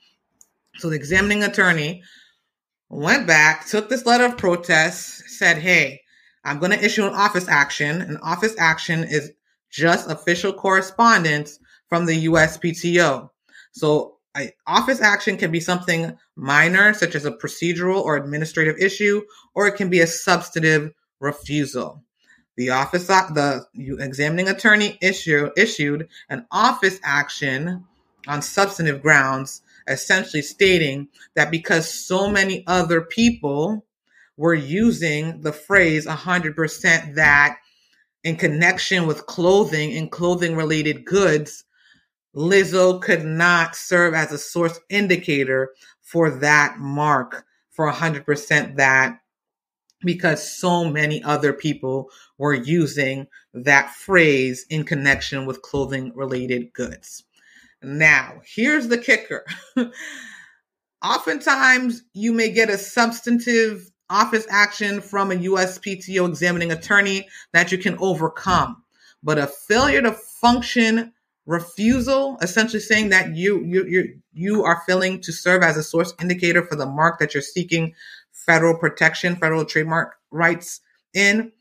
So 0.75 0.89
the 0.89 0.97
examining 0.97 1.43
attorney 1.43 2.03
went 2.89 3.25
back, 3.25 3.67
took 3.67 3.89
this 3.89 4.05
letter 4.05 4.25
of 4.25 4.37
protest, 4.37 5.29
said, 5.29 5.57
Hey, 5.57 6.01
I'm 6.49 6.57
going 6.57 6.71
to 6.71 6.83
issue 6.83 7.05
an 7.05 7.13
office 7.13 7.47
action. 7.47 8.01
An 8.01 8.17
office 8.23 8.55
action 8.57 9.03
is 9.03 9.31
just 9.69 10.09
official 10.09 10.51
correspondence 10.51 11.59
from 11.87 12.07
the 12.07 12.25
USPTO. 12.25 13.29
So, 13.71 14.17
office 14.65 14.99
action 14.99 15.37
can 15.37 15.51
be 15.51 15.59
something 15.59 16.17
minor, 16.35 16.95
such 16.95 17.13
as 17.13 17.25
a 17.25 17.31
procedural 17.31 18.01
or 18.01 18.15
administrative 18.15 18.77
issue, 18.79 19.21
or 19.53 19.67
it 19.67 19.75
can 19.75 19.91
be 19.91 19.99
a 19.99 20.07
substantive 20.07 20.91
refusal. 21.19 22.03
The 22.57 22.71
office, 22.71 23.05
the 23.05 23.67
examining 23.99 24.49
attorney 24.49 24.97
issue, 25.03 25.51
issued 25.55 26.07
an 26.29 26.47
office 26.51 26.99
action 27.03 27.85
on 28.27 28.41
substantive 28.41 29.03
grounds, 29.03 29.61
essentially 29.87 30.41
stating 30.41 31.09
that 31.35 31.51
because 31.51 31.93
so 31.93 32.27
many 32.27 32.63
other 32.65 33.01
people 33.01 33.85
we're 34.39 34.53
using 34.53 35.41
the 35.41 35.51
phrase 35.51 36.07
100% 36.07 37.15
that 37.15 37.57
in 38.23 38.37
connection 38.37 39.05
with 39.05 39.25
clothing 39.25 39.97
and 39.97 40.09
clothing 40.09 40.55
related 40.55 41.03
goods, 41.03 41.65
Lizzo 42.33 43.01
could 43.01 43.25
not 43.25 43.75
serve 43.75 44.13
as 44.13 44.31
a 44.31 44.37
source 44.37 44.79
indicator 44.89 45.71
for 46.01 46.29
that 46.29 46.77
mark 46.79 47.43
for 47.71 47.91
100% 47.91 48.77
that 48.77 49.19
because 50.05 50.57
so 50.57 50.85
many 50.85 51.21
other 51.21 51.51
people 51.51 52.09
were 52.37 52.53
using 52.53 53.27
that 53.53 53.93
phrase 53.93 54.65
in 54.69 54.85
connection 54.85 55.45
with 55.45 55.61
clothing 55.61 56.13
related 56.15 56.71
goods. 56.71 57.25
Now, 57.83 58.39
here's 58.45 58.87
the 58.87 58.97
kicker. 58.97 59.45
Oftentimes, 61.03 62.03
you 62.13 62.31
may 62.31 62.49
get 62.53 62.69
a 62.69 62.77
substantive 62.77 63.91
office 64.09 64.45
action 64.49 65.01
from 65.01 65.31
a 65.31 65.35
USPTO 65.35 66.27
examining 66.27 66.71
attorney 66.71 67.27
that 67.53 67.71
you 67.71 67.77
can 67.77 67.97
overcome. 67.99 68.83
But 69.21 69.37
a 69.37 69.47
failure 69.47 70.01
to 70.01 70.13
function 70.13 71.13
refusal, 71.45 72.37
essentially 72.41 72.79
saying 72.79 73.09
that 73.09 73.35
you 73.35 73.63
you 73.65 73.85
you 73.85 74.19
you 74.33 74.63
are 74.63 74.81
failing 74.85 75.19
to 75.21 75.31
serve 75.31 75.63
as 75.63 75.77
a 75.77 75.83
source 75.83 76.13
indicator 76.21 76.63
for 76.63 76.75
the 76.75 76.85
mark 76.85 77.19
that 77.19 77.33
you're 77.33 77.41
seeking 77.41 77.93
federal 78.31 78.77
protection, 78.77 79.35
federal 79.35 79.65
trademark 79.65 80.15
rights 80.31 80.81
in, 81.13 81.51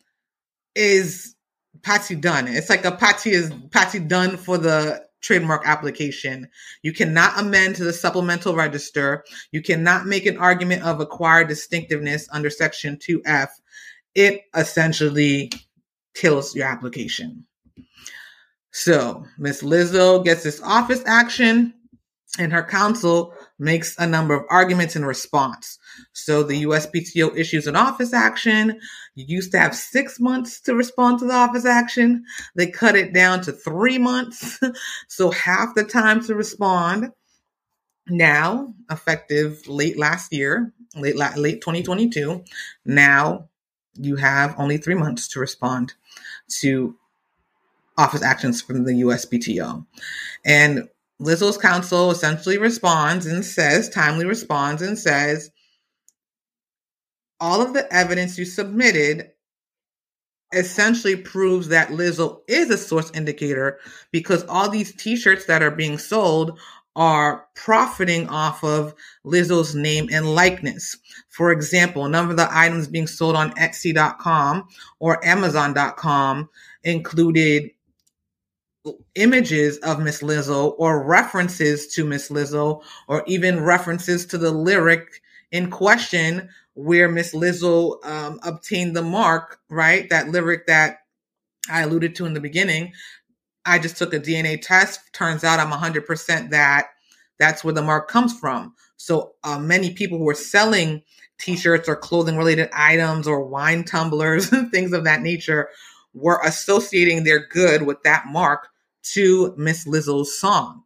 is 0.74 1.34
Patsy 1.82 2.14
done. 2.14 2.48
It's 2.48 2.70
like 2.70 2.84
a 2.84 2.92
Patsy 2.92 3.30
is 3.30 3.52
Patsy 3.70 3.98
done 3.98 4.36
for 4.36 4.58
the 4.58 5.07
trademark 5.20 5.66
application. 5.66 6.48
You 6.82 6.92
cannot 6.92 7.38
amend 7.38 7.76
to 7.76 7.84
the 7.84 7.92
supplemental 7.92 8.54
register. 8.54 9.24
You 9.52 9.62
cannot 9.62 10.06
make 10.06 10.26
an 10.26 10.38
argument 10.38 10.82
of 10.82 11.00
acquired 11.00 11.48
distinctiveness 11.48 12.28
under 12.32 12.50
Section 12.50 12.96
2F. 12.96 13.48
It 14.14 14.42
essentially 14.54 15.52
kills 16.14 16.54
your 16.54 16.66
application. 16.66 17.44
So, 18.70 19.24
Miss 19.38 19.62
Lizzo 19.62 20.22
gets 20.24 20.42
this 20.42 20.60
office 20.62 21.02
action 21.06 21.74
and 22.38 22.52
her 22.52 22.62
counsel 22.62 23.32
makes 23.58 23.96
a 23.98 24.06
number 24.06 24.34
of 24.34 24.44
arguments 24.50 24.96
in 24.96 25.04
response. 25.04 25.78
So 26.12 26.42
the 26.42 26.64
USPTO 26.64 27.36
issues 27.36 27.66
an 27.66 27.76
office 27.76 28.12
action. 28.12 28.78
You 29.14 29.24
used 29.26 29.52
to 29.52 29.58
have 29.58 29.74
six 29.74 30.20
months 30.20 30.60
to 30.62 30.74
respond 30.74 31.20
to 31.20 31.26
the 31.26 31.34
office 31.34 31.64
action. 31.64 32.24
They 32.54 32.70
cut 32.70 32.96
it 32.96 33.14
down 33.14 33.40
to 33.42 33.52
three 33.52 33.98
months. 33.98 34.60
so 35.08 35.30
half 35.30 35.74
the 35.74 35.84
time 35.84 36.22
to 36.24 36.34
respond. 36.34 37.12
Now, 38.08 38.74
effective 38.90 39.66
late 39.68 39.98
last 39.98 40.32
year, 40.32 40.72
late 40.96 41.16
late 41.16 41.60
2022, 41.60 42.42
now 42.86 43.48
you 43.94 44.16
have 44.16 44.54
only 44.58 44.78
three 44.78 44.94
months 44.94 45.28
to 45.28 45.40
respond 45.40 45.94
to 46.60 46.96
office 47.98 48.22
actions 48.22 48.62
from 48.62 48.84
the 48.84 48.92
USPTO. 48.92 49.84
And 50.44 50.88
Lizzo's 51.20 51.58
counsel 51.58 52.10
essentially 52.10 52.58
responds 52.58 53.26
and 53.26 53.44
says, 53.44 53.88
timely 53.88 54.24
responds 54.24 54.82
and 54.82 54.98
says, 54.98 55.50
all 57.40 57.60
of 57.60 57.72
the 57.72 57.92
evidence 57.92 58.38
you 58.38 58.44
submitted 58.44 59.30
essentially 60.52 61.16
proves 61.16 61.68
that 61.68 61.90
Lizzo 61.90 62.40
is 62.48 62.70
a 62.70 62.78
source 62.78 63.10
indicator 63.12 63.78
because 64.12 64.44
all 64.44 64.70
these 64.70 64.94
t-shirts 64.94 65.46
that 65.46 65.62
are 65.62 65.70
being 65.70 65.98
sold 65.98 66.58
are 66.96 67.46
profiting 67.54 68.28
off 68.28 68.64
of 68.64 68.94
Lizzo's 69.24 69.74
name 69.74 70.08
and 70.10 70.34
likeness. 70.34 70.96
For 71.28 71.52
example, 71.52 72.04
a 72.04 72.08
number 72.08 72.32
of 72.32 72.36
the 72.36 72.48
items 72.50 72.88
being 72.88 73.06
sold 73.06 73.36
on 73.36 73.52
Etsy.com 73.52 74.66
or 74.98 75.24
Amazon.com 75.24 76.48
included 76.82 77.70
images 79.14 79.78
of 79.78 80.00
Miss 80.00 80.22
Lizzo 80.22 80.74
or 80.78 81.04
references 81.04 81.86
to 81.94 82.04
Miss 82.04 82.30
Lizzo 82.30 82.82
or 83.08 83.24
even 83.26 83.62
references 83.62 84.26
to 84.26 84.38
the 84.38 84.50
lyric 84.50 85.22
in 85.50 85.70
question 85.70 86.48
where 86.74 87.08
Miss 87.08 87.34
Lizzo 87.34 88.04
um, 88.04 88.38
obtained 88.42 88.94
the 88.94 89.02
mark, 89.02 89.58
right? 89.68 90.08
That 90.10 90.28
lyric 90.28 90.66
that 90.66 90.98
I 91.70 91.82
alluded 91.82 92.14
to 92.16 92.26
in 92.26 92.34
the 92.34 92.40
beginning. 92.40 92.92
I 93.64 93.78
just 93.78 93.96
took 93.96 94.14
a 94.14 94.20
DNA 94.20 94.60
test. 94.60 95.00
Turns 95.12 95.44
out 95.44 95.60
I'm 95.60 95.72
100% 95.72 96.50
that 96.50 96.88
That's 97.38 97.62
where 97.64 97.74
the 97.74 97.82
mark 97.82 98.08
comes 98.08 98.38
from. 98.38 98.74
So 98.96 99.34
uh, 99.44 99.58
many 99.58 99.92
people 99.92 100.18
who 100.18 100.28
are 100.28 100.34
selling 100.34 101.02
t-shirts 101.38 101.88
or 101.88 101.96
clothing 101.96 102.36
related 102.36 102.68
items 102.72 103.28
or 103.28 103.44
wine 103.44 103.84
tumblers 103.84 104.52
and 104.52 104.70
things 104.70 104.92
of 104.92 105.04
that 105.04 105.22
nature 105.22 105.68
were 106.14 106.40
associating 106.44 107.24
their 107.24 107.46
good 107.46 107.82
with 107.82 108.02
that 108.02 108.26
mark 108.26 108.68
to 109.02 109.54
Miss 109.56 109.86
Lizzo's 109.86 110.38
song. 110.38 110.82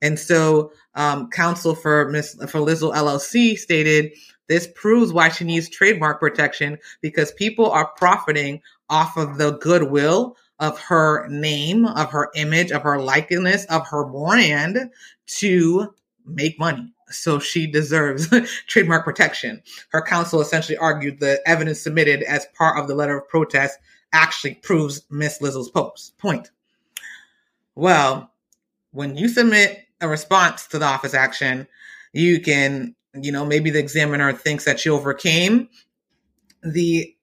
And 0.00 0.18
so, 0.18 0.72
um, 0.94 1.28
counsel 1.30 1.74
for 1.74 2.08
Miss 2.08 2.34
for 2.34 2.60
Lizzo 2.60 2.94
LLC 2.94 3.56
stated 3.56 4.12
this 4.48 4.68
proves 4.74 5.12
why 5.12 5.28
she 5.28 5.44
needs 5.44 5.68
trademark 5.68 6.20
protection 6.20 6.78
because 7.02 7.32
people 7.32 7.70
are 7.70 7.92
profiting 7.96 8.60
off 8.88 9.16
of 9.16 9.38
the 9.38 9.52
goodwill 9.58 10.36
of 10.58 10.78
her 10.80 11.28
name, 11.28 11.84
of 11.84 12.10
her 12.10 12.30
image, 12.34 12.72
of 12.72 12.82
her 12.82 13.00
likeness, 13.00 13.64
of 13.66 13.86
her 13.86 14.04
brand 14.04 14.90
to 15.26 15.94
make 16.24 16.58
money. 16.58 16.92
So 17.10 17.38
she 17.38 17.66
deserves 17.66 18.28
trademark 18.66 19.04
protection. 19.04 19.62
Her 19.90 20.02
counsel 20.02 20.40
essentially 20.40 20.76
argued 20.78 21.20
the 21.20 21.40
evidence 21.46 21.80
submitted 21.80 22.22
as 22.22 22.46
part 22.56 22.78
of 22.78 22.88
the 22.88 22.94
letter 22.94 23.18
of 23.18 23.28
protest 23.28 23.78
actually 24.12 24.54
proves 24.54 25.02
Miss 25.10 25.38
Lizzo's 25.40 25.70
post 25.70 26.16
point. 26.18 26.50
Well, 27.78 28.32
when 28.90 29.16
you 29.16 29.28
submit 29.28 29.84
a 30.00 30.08
response 30.08 30.66
to 30.66 30.80
the 30.80 30.84
office 30.84 31.14
action, 31.14 31.68
you 32.12 32.40
can, 32.40 32.96
you 33.14 33.30
know, 33.30 33.46
maybe 33.46 33.70
the 33.70 33.78
examiner 33.78 34.32
thinks 34.32 34.64
that 34.64 34.84
you 34.84 34.96
overcame 34.96 35.68
the 36.64 37.14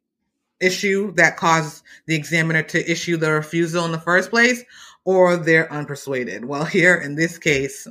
issue 0.61 1.11
that 1.15 1.35
caused 1.35 1.83
the 2.05 2.15
examiner 2.15 2.63
to 2.63 2.89
issue 2.89 3.17
the 3.17 3.33
refusal 3.33 3.83
in 3.83 3.91
the 3.91 3.99
first 3.99 4.29
place, 4.29 4.63
or 5.03 5.35
they're 5.35 5.67
unpersuaded. 5.67 6.45
Well, 6.45 6.63
here 6.79 6.95
in 6.95 7.15
this 7.15 7.37
case, 7.37 7.85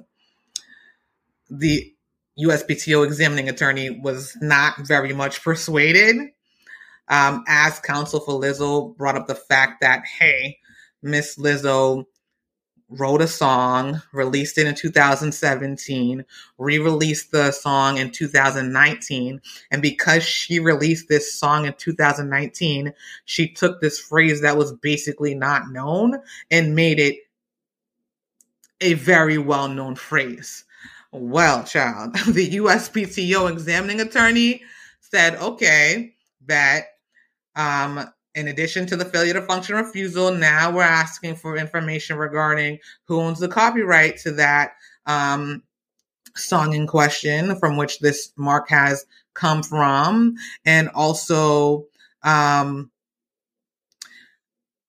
the 1.50 1.92
USPTO 2.40 3.04
examining 3.04 3.50
attorney 3.50 3.90
was 3.90 4.38
not 4.40 4.78
very 4.78 5.12
much 5.12 5.44
persuaded. 5.44 6.16
Um, 7.08 7.44
as 7.46 7.78
counsel 7.80 8.20
for 8.20 8.40
Lizzo 8.40 8.96
brought 8.96 9.16
up 9.16 9.26
the 9.26 9.34
fact 9.34 9.82
that, 9.82 10.06
hey, 10.06 10.60
Miss 11.02 11.36
Lizzo 11.36 12.06
wrote 12.96 13.20
a 13.20 13.28
song, 13.28 14.02
released 14.12 14.58
it 14.58 14.66
in 14.66 14.74
2017, 14.74 16.24
re 16.58 16.78
released 16.78 17.32
the 17.32 17.50
song 17.52 17.98
in 17.98 18.10
2019. 18.10 19.40
And 19.70 19.82
because 19.82 20.22
she 20.22 20.58
released 20.58 21.08
this 21.08 21.34
song 21.34 21.66
in 21.66 21.74
2019, 21.74 22.92
she 23.24 23.48
took 23.48 23.80
this 23.80 23.98
phrase 23.98 24.40
that 24.42 24.56
was 24.56 24.72
basically 24.72 25.34
not 25.34 25.70
known 25.70 26.20
and 26.50 26.74
made 26.74 26.98
it 26.98 27.16
a 28.80 28.94
very 28.94 29.38
well 29.38 29.68
known 29.68 29.94
phrase. 29.94 30.64
Well, 31.12 31.64
child, 31.64 32.14
the 32.28 32.56
USPTO 32.56 33.50
examining 33.50 34.00
attorney 34.00 34.62
said, 35.00 35.36
okay, 35.36 36.14
that 36.46 36.84
um, 37.56 38.08
in 38.34 38.48
addition 38.48 38.86
to 38.86 38.96
the 38.96 39.04
failure 39.04 39.34
to 39.34 39.42
function 39.42 39.76
refusal, 39.76 40.32
now 40.32 40.70
we're 40.70 40.82
asking 40.82 41.36
for 41.36 41.56
information 41.56 42.16
regarding 42.16 42.78
who 43.06 43.20
owns 43.20 43.38
the 43.38 43.48
copyright 43.48 44.18
to 44.18 44.32
that 44.32 44.72
um, 45.06 45.62
song 46.36 46.74
in 46.74 46.86
question 46.86 47.56
from 47.58 47.76
which 47.76 48.00
this 48.00 48.32
mark 48.36 48.68
has 48.68 49.06
come 49.34 49.62
from, 49.62 50.34
and 50.64 50.88
also 50.94 51.86
um, 52.22 52.90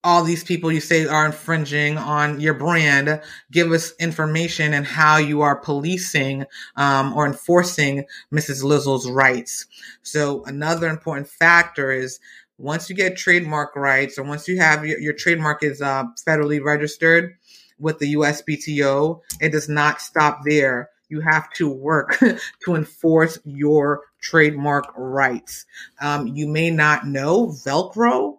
all 0.06 0.24
these 0.24 0.44
people 0.44 0.72
you 0.72 0.80
say 0.80 1.08
are 1.08 1.25
infringing 1.25 1.98
on 1.98 2.40
your 2.40 2.54
brand. 2.54 3.20
Give 3.52 3.72
us 3.72 3.92
information 4.00 4.74
and 4.74 4.86
how 4.86 5.18
you 5.18 5.42
are 5.42 5.56
policing 5.56 6.46
um, 6.75 7.12
or 7.14 7.25
enforcing 7.25 8.06
mrs 8.32 8.64
lizzo's 8.64 9.10
rights. 9.10 9.66
So 10.03 10.44
another 10.46 10.88
important 10.88 11.27
factor 11.27 11.92
is 11.92 12.20
once 12.57 12.89
you 12.89 12.96
get 12.96 13.18
trademark 13.18 13.75
rights 13.75 14.18
or 14.18 14.24
once 14.24 14.48
you 14.48 14.57
have 14.57 14.85
your, 14.85 15.00
your 15.00 15.13
trademark 15.13 15.63
is 15.63 15.81
uh, 15.81 16.03
federally 16.27 16.63
registered 16.63 17.35
with 17.79 18.00
the 18.00 18.13
uspto 18.15 19.22
it 19.41 19.51
does 19.51 19.68
not 19.68 20.01
stop 20.01 20.39
there. 20.46 20.89
You 21.09 21.22
have 21.22 21.51
to 21.53 21.70
work 21.70 22.18
to 22.65 22.75
enforce 22.75 23.37
your 23.44 24.01
trademark 24.22 24.85
rights. 24.98 25.65
Um, 26.01 26.27
you 26.27 26.48
may 26.48 26.72
not 26.72 27.05
know 27.05 27.48
velcro. 27.48 28.37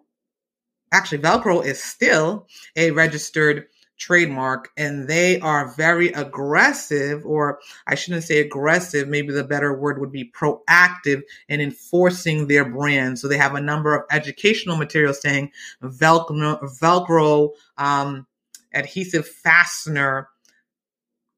Actually 0.91 1.19
velcro 1.19 1.63
is 1.63 1.81
still 1.81 2.47
a 2.75 2.91
registered 2.91 3.67
trademark 3.97 4.69
and 4.77 5.07
they 5.07 5.39
are 5.39 5.73
very 5.75 6.09
aggressive 6.09 7.25
or 7.25 7.59
i 7.87 7.95
shouldn't 7.95 8.23
say 8.23 8.39
aggressive 8.39 9.07
maybe 9.07 9.33
the 9.33 9.43
better 9.43 9.73
word 9.77 9.99
would 9.99 10.11
be 10.11 10.31
proactive 10.31 11.23
in 11.49 11.61
enforcing 11.61 12.47
their 12.47 12.65
brand. 12.65 13.19
So 13.19 13.27
they 13.27 13.37
have 13.37 13.55
a 13.55 13.61
number 13.61 13.95
of 13.95 14.05
educational 14.11 14.77
materials 14.77 15.21
saying 15.21 15.51
velcro 15.81 16.61
velcro 16.79 17.51
um, 17.77 18.27
adhesive 18.73 19.27
fastener 19.27 20.29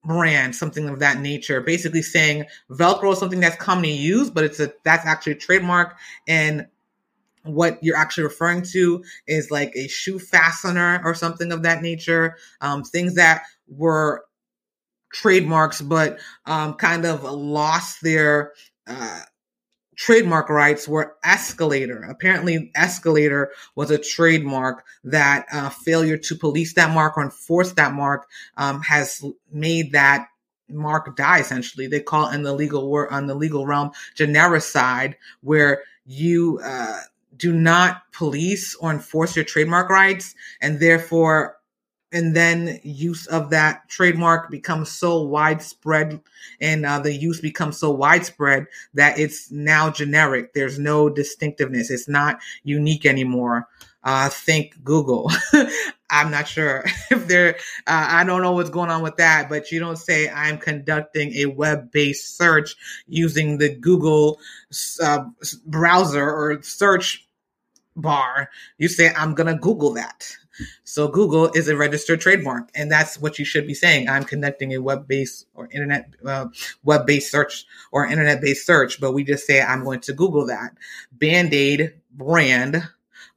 brand 0.04 0.56
something 0.56 0.88
of 0.90 1.00
that 1.00 1.20
nature. 1.20 1.62
Basically 1.62 2.02
saying 2.02 2.46
velcro 2.72 3.14
is 3.14 3.20
something 3.20 3.40
that's 3.40 3.58
commonly 3.58 3.92
used 3.92 4.34
but 4.34 4.44
it's 4.44 4.60
a 4.60 4.72
that's 4.84 5.06
actually 5.06 5.34
a 5.34 5.36
trademark 5.36 5.98
and 6.28 6.68
what 7.54 7.80
you're 7.82 7.98
actually 7.98 8.24
referring 8.24 8.62
to 8.62 9.04
is 9.28 9.52
like 9.52 9.72
a 9.76 9.88
shoe 9.88 10.20
fastener 10.20 11.02
or 11.04 11.14
something 11.14 11.52
of 11.52 11.64
that 11.64 11.82
nature. 11.82 12.38
Um, 12.62 12.84
things 12.84 13.16
that 13.16 13.44
were 13.68 14.26
trademarks, 15.14 15.82
but 15.82 16.20
um, 16.46 16.76
kind 16.76 17.06
of 17.06 17.24
lost 17.24 18.02
their 18.02 18.54
uh, 18.88 19.22
trademark 20.00 20.50
rights 20.50 20.88
were 20.88 21.18
escalator. 21.24 22.04
Apparently, 22.04 22.72
escalator 22.76 23.52
was 23.76 23.92
a 23.92 23.98
trademark 23.98 24.86
that 25.04 25.46
uh, 25.52 25.70
failure 25.70 26.18
to 26.18 26.36
police 26.36 26.74
that 26.76 26.94
mark 26.94 27.18
or 27.18 27.24
enforce 27.24 27.74
that 27.74 27.94
mark 27.94 28.28
um, 28.58 28.82
has 28.82 29.24
made 29.52 29.92
that 29.92 30.28
mark 30.70 31.16
die. 31.18 31.40
Essentially, 31.40 31.88
they 31.88 32.00
call 32.00 32.30
in 32.30 32.44
the 32.44 32.54
legal 32.54 32.90
word 32.90 33.10
on 33.12 33.28
the 33.28 33.36
legal 33.36 33.66
realm 33.66 33.92
genericide, 34.18 35.16
where 35.42 35.84
you 36.06 36.60
uh, 36.64 37.02
do 37.40 37.54
not 37.54 38.04
police 38.12 38.76
or 38.76 38.92
enforce 38.92 39.36
your 39.36 39.46
trademark 39.46 39.90
rights 39.90 40.36
and 40.62 40.80
therefore 40.80 41.56
and 42.12 42.36
then 42.36 42.80
use 42.84 43.28
of 43.28 43.52
that 43.52 43.88
trademark 43.88 44.50
becomes 44.50 44.90
so 44.90 45.22
widespread 45.22 46.20
and 46.60 46.86
uh, 46.86 47.00
the 47.00 47.14
use 47.14 47.40
becomes 47.40 47.78
so 47.78 47.92
widespread 47.92 48.66
that 48.96 49.20
it's 49.20 49.52
now 49.52 49.92
generic. 49.92 50.54
There's 50.54 50.80
no 50.80 51.10
distinctiveness. 51.10 51.92
It's 51.92 52.10
not 52.10 52.40
unique 52.64 53.06
anymore. 53.06 53.68
Uh, 54.04 54.30
think 54.30 54.84
google. 54.84 55.32
I'm 56.10 56.32
not 56.32 56.48
sure 56.48 56.84
if 57.12 57.28
they're 57.28 57.56
uh, 57.86 58.08
i 58.10 58.24
don't 58.24 58.42
know 58.42 58.54
what's 58.54 58.70
going 58.70 58.90
on 58.90 59.04
with 59.04 59.18
that 59.18 59.48
but 59.50 59.72
you 59.72 59.80
don't 59.80 59.98
say 59.98 60.30
i'm 60.30 60.58
conducting 60.58 61.34
a 61.34 61.46
web-based 61.46 62.38
search 62.38 62.76
using 63.08 63.58
the 63.60 63.70
google 63.76 64.40
uh, 65.04 65.26
browser 65.68 66.24
or 66.24 66.64
search 66.64 67.29
bar, 68.02 68.50
you 68.78 68.88
say, 68.88 69.14
I'm 69.14 69.34
going 69.34 69.48
to 69.48 69.60
Google 69.60 69.94
that. 69.94 70.32
So 70.84 71.08
Google 71.08 71.52
is 71.54 71.68
a 71.68 71.78
registered 71.78 72.22
trademark, 72.22 72.70
and 72.76 72.92
that's 72.92 73.20
what 73.20 73.40
you 73.40 73.46
should 73.46 73.66
be 73.66 73.74
saying. 73.74 74.10
I'm 74.10 74.24
conducting 74.26 74.74
a 74.74 74.80
web-based 74.80 75.46
or 75.54 75.70
internet 75.72 76.14
uh, 76.26 76.48
web-based 76.84 77.32
search 77.32 77.66
or 77.92 78.06
internet-based 78.06 78.66
search, 78.66 79.00
but 79.00 79.14
we 79.14 79.24
just 79.24 79.48
say 79.48 79.62
I'm 79.62 79.84
going 79.84 80.02
to 80.02 80.14
Google 80.14 80.48
that 80.48 80.72
Band-Aid 81.14 81.94
brand 82.12 82.84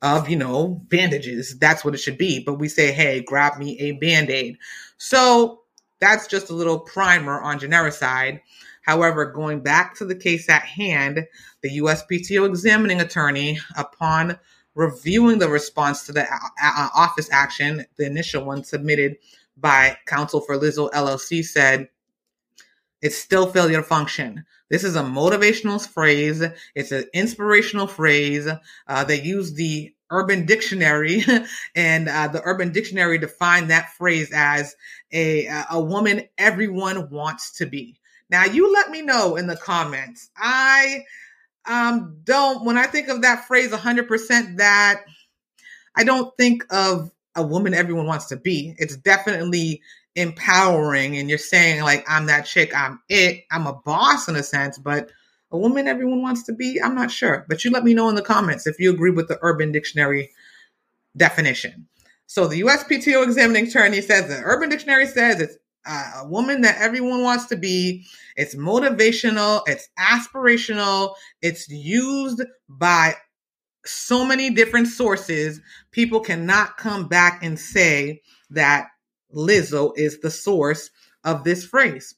of 0.00 0.28
you 0.28 0.36
know 0.36 0.80
bandages. 0.88 1.58
That's 1.58 1.84
what 1.84 1.94
it 1.94 1.98
should 1.98 2.18
be. 2.18 2.42
But 2.42 2.54
we 2.54 2.68
say, 2.68 2.92
hey, 2.92 3.22
grab 3.22 3.58
me 3.58 3.78
a 3.78 3.92
Band-Aid. 3.92 4.58
So 4.96 5.60
that's 6.00 6.26
just 6.26 6.50
a 6.50 6.54
little 6.54 6.80
primer 6.80 7.40
on 7.40 7.60
genericide. 7.60 8.40
However, 8.82 9.26
going 9.26 9.60
back 9.60 9.94
to 9.96 10.04
the 10.04 10.14
case 10.14 10.48
at 10.48 10.62
hand, 10.62 11.26
the 11.62 11.78
USPTO 11.78 12.46
examining 12.46 13.00
attorney, 13.00 13.58
upon 13.76 14.38
reviewing 14.74 15.38
the 15.38 15.48
response 15.48 16.06
to 16.06 16.12
the 16.12 16.26
office 16.94 17.30
action, 17.30 17.84
the 17.96 18.06
initial 18.06 18.44
one 18.44 18.64
submitted 18.64 19.16
by 19.56 19.96
counsel 20.06 20.40
for 20.40 20.58
Lizzo 20.58 20.90
LLC, 20.90 21.44
said 21.44 21.88
it's 23.00 23.18
still 23.18 23.46
failure 23.46 23.78
to 23.78 23.82
function. 23.82 24.44
This 24.70 24.84
is 24.84 24.96
a 24.96 25.02
motivational 25.02 25.84
phrase. 25.86 26.42
It's 26.74 26.92
an 26.92 27.04
inspirational 27.12 27.86
phrase. 27.86 28.48
Uh, 28.86 29.04
they 29.04 29.20
use 29.20 29.52
the 29.52 29.94
Urban 30.10 30.46
Dictionary, 30.46 31.24
and 31.74 32.08
uh, 32.08 32.28
the 32.28 32.42
Urban 32.44 32.72
Dictionary 32.72 33.18
defined 33.18 33.70
that 33.70 33.92
phrase 33.94 34.30
as 34.32 34.76
a 35.12 35.46
a 35.70 35.80
woman 35.80 36.22
everyone 36.38 37.10
wants 37.10 37.58
to 37.58 37.66
be. 37.66 37.98
Now, 38.32 38.46
you 38.46 38.72
let 38.72 38.90
me 38.90 39.02
know 39.02 39.36
in 39.36 39.46
the 39.46 39.56
comments. 39.56 40.30
I 40.38 41.04
um, 41.66 42.16
don't, 42.24 42.64
when 42.64 42.78
I 42.78 42.86
think 42.86 43.08
of 43.08 43.20
that 43.20 43.44
phrase 43.46 43.70
100%, 43.70 44.56
that 44.56 45.02
I 45.94 46.02
don't 46.02 46.34
think 46.38 46.64
of 46.70 47.10
a 47.36 47.42
woman 47.42 47.74
everyone 47.74 48.06
wants 48.06 48.26
to 48.28 48.36
be. 48.36 48.74
It's 48.78 48.96
definitely 48.96 49.82
empowering 50.16 51.18
and 51.18 51.28
you're 51.28 51.38
saying 51.38 51.82
like 51.82 52.04
I'm 52.08 52.26
that 52.26 52.46
chick, 52.46 52.74
I'm 52.74 53.00
it, 53.08 53.44
I'm 53.50 53.66
a 53.66 53.74
boss 53.74 54.28
in 54.28 54.36
a 54.36 54.42
sense, 54.42 54.78
but 54.78 55.10
a 55.50 55.58
woman 55.58 55.86
everyone 55.86 56.22
wants 56.22 56.42
to 56.44 56.54
be, 56.54 56.80
I'm 56.82 56.94
not 56.94 57.10
sure. 57.10 57.44
But 57.50 57.64
you 57.64 57.70
let 57.70 57.84
me 57.84 57.92
know 57.92 58.08
in 58.08 58.14
the 58.14 58.22
comments 58.22 58.66
if 58.66 58.78
you 58.78 58.90
agree 58.90 59.10
with 59.10 59.28
the 59.28 59.38
Urban 59.42 59.72
Dictionary 59.72 60.30
definition. 61.18 61.86
So 62.26 62.46
the 62.46 62.62
USPTO 62.62 63.24
examining 63.24 63.66
attorney 63.66 64.00
says 64.00 64.28
the 64.28 64.40
Urban 64.42 64.70
Dictionary 64.70 65.06
says 65.06 65.38
it's 65.38 65.58
uh, 65.86 66.22
a 66.22 66.28
woman 66.28 66.62
that 66.62 66.78
everyone 66.80 67.22
wants 67.22 67.46
to 67.46 67.56
be. 67.56 68.04
It's 68.36 68.54
motivational, 68.54 69.62
it's 69.66 69.88
aspirational, 69.98 71.14
it's 71.40 71.68
used 71.68 72.42
by 72.68 73.16
so 73.84 74.24
many 74.24 74.50
different 74.50 74.88
sources. 74.88 75.60
People 75.90 76.20
cannot 76.20 76.76
come 76.76 77.08
back 77.08 77.42
and 77.42 77.58
say 77.58 78.22
that 78.50 78.88
Lizzo 79.34 79.92
is 79.96 80.20
the 80.20 80.30
source 80.30 80.90
of 81.24 81.44
this 81.44 81.64
phrase. 81.64 82.14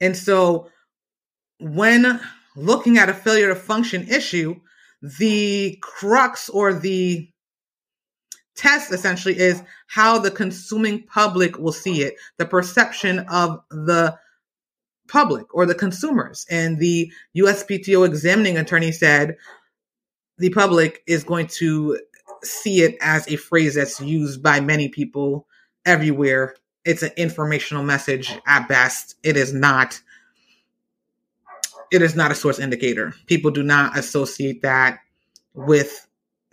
And 0.00 0.16
so 0.16 0.68
when 1.58 2.20
looking 2.56 2.98
at 2.98 3.08
a 3.08 3.14
failure 3.14 3.48
to 3.48 3.54
function 3.54 4.08
issue, 4.08 4.56
the 5.18 5.78
crux 5.80 6.48
or 6.48 6.74
the 6.74 7.28
test 8.68 8.92
essentially 8.92 9.38
is 9.38 9.62
how 9.86 10.18
the 10.18 10.30
consuming 10.30 11.02
public 11.04 11.58
will 11.58 11.72
see 11.72 12.02
it, 12.02 12.14
the 12.36 12.46
perception 12.46 13.20
of 13.30 13.60
the 13.70 14.16
public 15.08 15.54
or 15.54 15.64
the 15.64 15.74
consumers. 15.74 16.46
And 16.50 16.78
the 16.78 17.10
USPTO 17.36 18.04
examining 18.06 18.58
attorney 18.58 18.92
said 18.92 19.36
the 20.36 20.50
public 20.50 21.02
is 21.06 21.24
going 21.24 21.46
to 21.58 21.98
see 22.44 22.82
it 22.82 22.96
as 23.00 23.26
a 23.28 23.36
phrase 23.36 23.74
that's 23.74 24.00
used 24.00 24.42
by 24.42 24.60
many 24.60 24.88
people 24.88 25.46
everywhere. 25.86 26.54
It's 26.84 27.02
an 27.02 27.12
informational 27.16 27.84
message 27.84 28.38
at 28.46 28.68
best. 28.68 29.16
It 29.22 29.36
is 29.36 29.52
not 29.52 30.00
it 31.90 32.02
is 32.02 32.14
not 32.14 32.30
a 32.30 32.34
source 32.34 32.58
indicator. 32.58 33.14
People 33.26 33.50
do 33.50 33.62
not 33.62 33.96
associate 33.96 34.60
that 34.60 34.98
with 35.54 36.06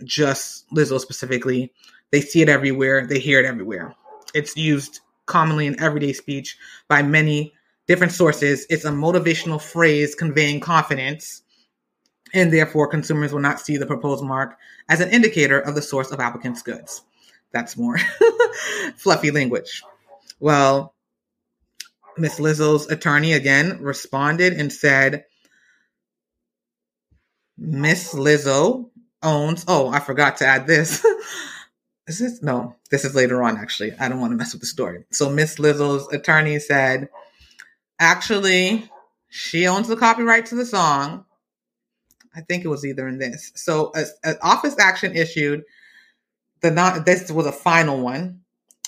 just 0.06 0.69
Lizzo 0.71 0.97
specifically. 0.97 1.73
They 2.15 2.21
see 2.21 2.41
it 2.41 2.47
everywhere, 2.47 3.06
they 3.06 3.19
hear 3.19 3.41
it 3.41 3.45
everywhere. 3.45 3.93
It's 4.34 4.56
used 4.56 5.01
commonly 5.25 5.67
in 5.67 5.78
everyday 5.82 6.13
speech 6.13 6.58
by 6.88 7.04
many 7.04 7.54
different 7.88 8.13
sources. 8.13 8.65
It's 8.69 8.86
a 8.86 8.89
motivational 8.89 9.62
phrase 9.62 10.15
conveying 10.15 10.62
confidence, 10.62 11.41
and 12.34 12.54
therefore 12.54 12.88
consumers 12.88 13.34
will 13.34 13.41
not 13.41 13.60
see 13.60 13.75
the 13.75 13.86
proposed 13.86 14.23
mark 14.23 14.58
as 14.88 15.01
an 15.01 15.10
indicator 15.10 15.60
of 15.60 15.75
the 15.75 15.82
source 15.82 16.12
of 16.12 16.21
applicants' 16.21 16.62
goods. 16.62 17.01
That's 17.51 17.75
more 17.75 17.97
fluffy 18.95 19.32
language. 19.32 19.84
Well, 20.39 20.95
Miss 22.17 22.39
Lizzo's 22.39 22.89
attorney 22.89 23.34
again 23.34 23.80
responded 23.82 24.54
and 24.54 24.71
said, 24.71 25.25
Miss 27.58 28.13
Lizzo 28.13 28.89
owns, 29.21 29.65
oh, 29.67 29.89
I 29.89 29.99
forgot 29.99 30.38
to 30.38 30.45
add 30.45 30.65
this. 30.65 31.06
is 32.07 32.19
this? 32.19 32.41
No, 32.41 32.75
this 32.91 33.03
is 33.03 33.15
later 33.15 33.41
on, 33.43 33.57
actually. 33.57 33.93
I 33.99 34.09
don't 34.09 34.19
want 34.19 34.31
to 34.31 34.37
mess 34.37 34.53
with 34.53 34.61
the 34.61 34.67
story. 34.67 35.05
So 35.11 35.29
Miss 35.29 35.55
Lizzo's 35.55 36.11
attorney 36.13 36.59
said, 36.59 37.09
actually, 37.99 38.89
she 39.29 39.67
owns 39.67 39.87
the 39.87 39.97
copyright 39.97 40.47
to 40.47 40.55
the 40.55 40.65
song. 40.65 41.25
I 42.35 42.41
think 42.41 42.63
it 42.63 42.69
was 42.69 42.85
either 42.85 43.07
in 43.07 43.17
this. 43.17 43.51
So 43.55 43.91
an 44.23 44.37
office 44.41 44.75
action 44.79 45.15
issued. 45.15 45.63
The 46.61 46.71
not 46.71 47.05
this 47.05 47.31
was 47.31 47.45
a 47.45 47.51
final 47.51 47.99
one 47.99 48.41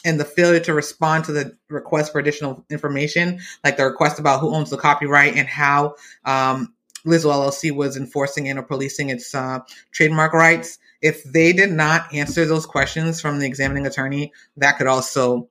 and 0.06 0.19
the 0.19 0.25
failure 0.25 0.60
to 0.62 0.73
respond 0.73 1.25
to 1.25 1.32
the 1.32 1.58
request 1.69 2.12
for 2.12 2.19
additional 2.19 2.65
information, 2.69 3.39
like 3.63 3.77
the 3.77 3.86
request 3.86 4.19
about 4.19 4.39
who 4.39 4.53
owns 4.53 4.69
the 4.69 4.77
copyright 4.77 5.36
and 5.36 5.47
how 5.47 5.95
um, 6.23 6.73
Lizzo 7.06 7.32
LLC 7.32 7.75
was 7.75 7.97
enforcing 7.97 8.47
and 8.49 8.60
or 8.60 8.63
policing 8.63 9.10
its 9.10 9.36
uh, 9.36 9.60
trademark 9.91 10.34
rights. 10.34 10.80
If 11.02 11.24
they 11.24 11.54
did 11.54 11.72
not 11.72 12.14
answer 12.14 12.46
those 12.46 12.66
questions 12.66 13.22
from 13.22 13.40
the 13.40 13.46
examining 13.46 13.86
attorney, 13.86 14.34
that 14.58 14.78
could 14.78 14.88
also 14.88 15.50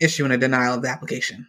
issue 0.00 0.24
in 0.24 0.32
a 0.32 0.38
denial 0.38 0.74
of 0.74 0.82
the 0.82 0.88
application. 0.88 1.46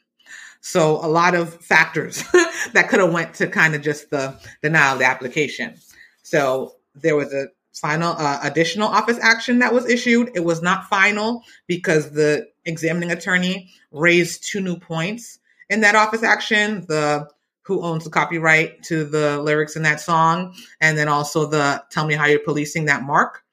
So 0.61 1.03
a 1.03 1.07
lot 1.07 1.35
of 1.35 1.53
factors 1.55 2.23
that 2.73 2.87
could 2.89 2.99
have 2.99 3.11
went 3.11 3.33
to 3.35 3.47
kind 3.47 3.75
of 3.75 3.81
just 3.81 4.09
the 4.11 4.39
denial 4.61 4.93
of 4.93 4.99
the 4.99 5.05
application. 5.05 5.75
So 6.21 6.75
there 6.95 7.15
was 7.15 7.33
a 7.33 7.47
final 7.73 8.13
uh, 8.17 8.39
additional 8.43 8.87
office 8.87 9.19
action 9.21 9.59
that 9.59 9.73
was 9.73 9.89
issued. 9.89 10.31
It 10.35 10.43
was 10.45 10.61
not 10.61 10.87
final 10.87 11.43
because 11.67 12.11
the 12.11 12.47
examining 12.65 13.11
attorney 13.11 13.69
raised 13.91 14.49
two 14.49 14.61
new 14.61 14.77
points 14.77 15.39
in 15.69 15.81
that 15.81 15.95
office 15.95 16.23
action. 16.23 16.85
The 16.87 17.27
who 17.63 17.81
owns 17.81 18.03
the 18.03 18.09
copyright 18.09 18.83
to 18.83 19.05
the 19.05 19.41
lyrics 19.41 19.75
in 19.75 19.83
that 19.83 19.99
song, 19.99 20.55
and 20.81 20.97
then 20.97 21.07
also 21.07 21.45
the 21.45 21.83
tell 21.89 22.05
me 22.05 22.13
how 22.13 22.25
you're 22.25 22.39
policing 22.39 22.85
that 22.85 23.03
mark. 23.03 23.43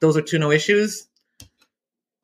Those 0.00 0.16
are 0.16 0.22
two 0.22 0.38
no 0.38 0.50
issues. 0.50 1.06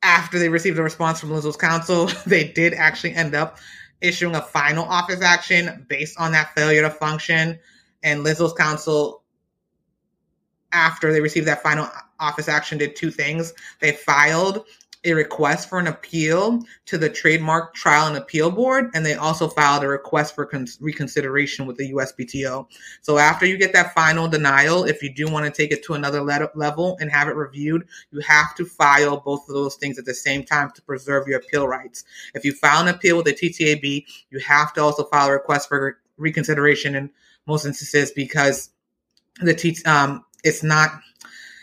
After 0.01 0.39
they 0.39 0.49
received 0.49 0.79
a 0.79 0.83
response 0.83 1.19
from 1.19 1.29
Lizzo's 1.29 1.57
counsel, 1.57 2.07
they 2.25 2.47
did 2.47 2.73
actually 2.73 3.13
end 3.13 3.35
up 3.35 3.57
issuing 4.01 4.35
a 4.35 4.41
final 4.41 4.85
office 4.85 5.21
action 5.21 5.85
based 5.89 6.19
on 6.19 6.31
that 6.31 6.55
failure 6.55 6.81
to 6.81 6.89
function. 6.89 7.59
And 8.01 8.25
Lizzo's 8.25 8.53
counsel 8.53 9.23
after 10.71 11.11
they 11.11 11.21
received 11.21 11.47
that 11.47 11.63
final 11.63 11.89
office 12.19 12.47
action 12.47 12.77
did 12.77 12.95
two 12.95 13.11
things. 13.11 13.53
They 13.81 13.91
filed 13.91 14.65
a 15.05 15.13
request 15.13 15.69
for 15.69 15.79
an 15.79 15.87
appeal 15.87 16.61
to 16.85 16.97
the 16.97 17.09
Trademark 17.09 17.73
Trial 17.73 18.07
and 18.07 18.17
Appeal 18.17 18.51
Board, 18.51 18.89
and 18.93 19.05
they 19.05 19.13
also 19.13 19.47
filed 19.47 19.83
a 19.83 19.87
request 19.87 20.35
for 20.35 20.45
con- 20.45 20.67
reconsideration 20.81 21.65
with 21.65 21.77
the 21.77 21.93
USPTO. 21.93 22.67
So 23.01 23.17
after 23.17 23.45
you 23.45 23.57
get 23.57 23.71
that 23.73 23.93
final 23.93 24.27
denial, 24.27 24.83
if 24.83 25.01
you 25.01 25.13
do 25.13 25.31
want 25.31 25.45
to 25.45 25.51
take 25.51 25.71
it 25.71 25.83
to 25.85 25.93
another 25.93 26.21
le- 26.21 26.49
level 26.53 26.97
and 26.99 27.09
have 27.09 27.29
it 27.29 27.35
reviewed, 27.35 27.87
you 28.11 28.19
have 28.21 28.53
to 28.55 28.65
file 28.65 29.21
both 29.21 29.47
of 29.47 29.55
those 29.55 29.75
things 29.75 29.97
at 29.97 30.05
the 30.05 30.13
same 30.13 30.43
time 30.43 30.71
to 30.75 30.81
preserve 30.81 31.27
your 31.27 31.39
appeal 31.39 31.67
rights. 31.67 32.03
If 32.33 32.43
you 32.43 32.51
file 32.51 32.81
an 32.81 32.93
appeal 32.93 33.15
with 33.17 33.25
the 33.25 33.33
TTAB, 33.33 34.05
you 34.31 34.39
have 34.39 34.73
to 34.73 34.81
also 34.81 35.05
file 35.05 35.29
a 35.29 35.31
request 35.31 35.69
for 35.69 35.99
reconsideration 36.17 36.95
in 36.95 37.09
most 37.47 37.65
instances 37.65 38.11
because 38.11 38.69
the 39.39 39.53
T- 39.53 39.77
um, 39.85 40.25
it's 40.43 40.63
not 40.63 40.91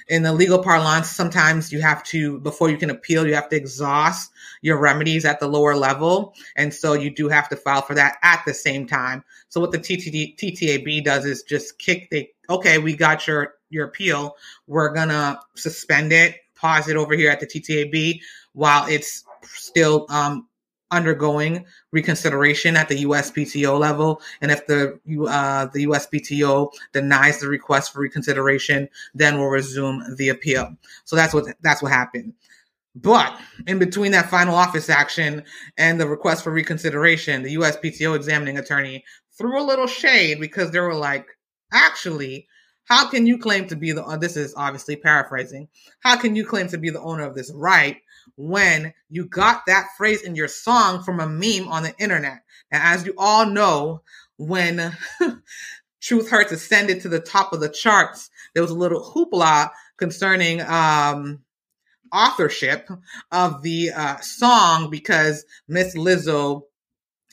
in 0.08 0.22
the 0.22 0.32
legal 0.32 0.62
parlance, 0.62 1.08
sometimes 1.10 1.72
you 1.72 1.80
have 1.80 2.02
to, 2.04 2.38
before 2.40 2.70
you 2.70 2.76
can 2.76 2.90
appeal, 2.90 3.26
you 3.26 3.34
have 3.34 3.48
to 3.48 3.56
exhaust 3.56 4.30
your 4.62 4.78
remedies 4.78 5.24
at 5.24 5.40
the 5.40 5.48
lower 5.48 5.74
level. 5.74 6.34
And 6.54 6.72
so 6.72 6.92
you 6.92 7.10
do 7.10 7.28
have 7.28 7.48
to 7.48 7.56
file 7.56 7.82
for 7.82 7.94
that 7.94 8.18
at 8.22 8.42
the 8.46 8.54
same 8.54 8.86
time. 8.86 9.24
So 9.48 9.60
what 9.60 9.72
the 9.72 9.78
TTD, 9.78 10.36
TTAB 10.36 11.04
does 11.04 11.24
is 11.24 11.42
just 11.42 11.78
kick 11.78 12.08
the, 12.10 12.28
okay, 12.48 12.78
we 12.78 12.94
got 12.94 13.26
your, 13.26 13.54
your 13.70 13.86
appeal. 13.86 14.36
We're 14.66 14.94
going 14.94 15.08
to 15.08 15.40
suspend 15.54 16.12
it, 16.12 16.36
pause 16.54 16.88
it 16.88 16.96
over 16.96 17.14
here 17.14 17.30
at 17.30 17.40
the 17.40 17.46
TTAB 17.46 18.20
while 18.52 18.88
it's 18.88 19.24
still 19.42 20.06
um, 20.08 20.45
undergoing 20.90 21.64
reconsideration 21.92 22.77
at 22.77 22.88
the 22.88 23.05
USPTO 23.05 23.79
level, 23.79 24.20
and 24.40 24.51
if 24.51 24.66
the 24.66 24.99
uh, 25.29 25.66
the 25.66 25.87
USPTO 25.87 26.72
denies 26.92 27.40
the 27.40 27.49
request 27.49 27.92
for 27.92 28.01
reconsideration, 28.01 28.88
then 29.14 29.38
we'll 29.38 29.49
resume 29.49 30.03
the 30.16 30.29
appeal. 30.29 30.77
So 31.05 31.16
that's 31.16 31.35
what 31.35 31.46
that's 31.62 31.83
what 31.83 31.92
happened. 31.92 32.35
But 32.96 33.38
in 33.66 33.79
between 33.79 34.12
that 34.12 34.31
final 34.31 34.55
office 34.55 34.88
action 34.88 35.44
and 35.77 36.01
the 36.01 36.09
request 36.09 36.42
for 36.42 36.51
reconsideration, 36.51 37.42
the 37.42 37.57
USPTO 37.57 38.16
examining 38.16 38.57
attorney 38.57 39.05
threw 39.37 39.61
a 39.61 39.62
little 39.62 39.87
shade 39.87 40.40
because 40.40 40.70
they 40.70 40.81
were 40.81 40.94
like, 40.94 41.27
actually, 41.72 42.49
how 42.85 43.09
can 43.09 43.27
you 43.27 43.37
claim 43.37 43.66
to 43.68 43.77
be 43.77 43.92
the, 43.92 44.03
uh, 44.03 44.16
this 44.16 44.37
is 44.37 44.55
obviously 44.57 44.96
paraphrasing, 44.96 45.68
how 46.01 46.16
can 46.16 46.35
you 46.35 46.46
claim 46.46 46.68
to 46.68 46.79
be 46.79 46.88
the 46.88 47.01
owner 47.01 47.25
of 47.25 47.35
this 47.35 47.53
right 47.53 47.99
when 48.36 48.92
you 49.08 49.26
got 49.26 49.66
that 49.66 49.88
phrase 49.96 50.22
in 50.22 50.34
your 50.34 50.48
song 50.48 51.02
from 51.02 51.20
a 51.20 51.28
meme 51.28 51.68
on 51.68 51.82
the 51.82 51.94
internet. 51.98 52.42
And 52.70 52.82
as 52.82 53.06
you 53.06 53.14
all 53.16 53.46
know, 53.46 54.02
when 54.36 54.96
Truth 56.00 56.30
Hurts 56.30 56.52
ascended 56.52 57.00
to 57.02 57.08
the 57.08 57.20
top 57.20 57.52
of 57.52 57.60
the 57.60 57.68
charts, 57.68 58.30
there 58.54 58.62
was 58.62 58.70
a 58.70 58.74
little 58.74 59.02
hoopla 59.02 59.70
concerning 59.96 60.60
um, 60.62 61.40
authorship 62.12 62.88
of 63.32 63.62
the 63.62 63.90
uh, 63.90 64.16
song 64.20 64.90
because 64.90 65.44
Miss 65.68 65.96
Lizzo 65.96 66.62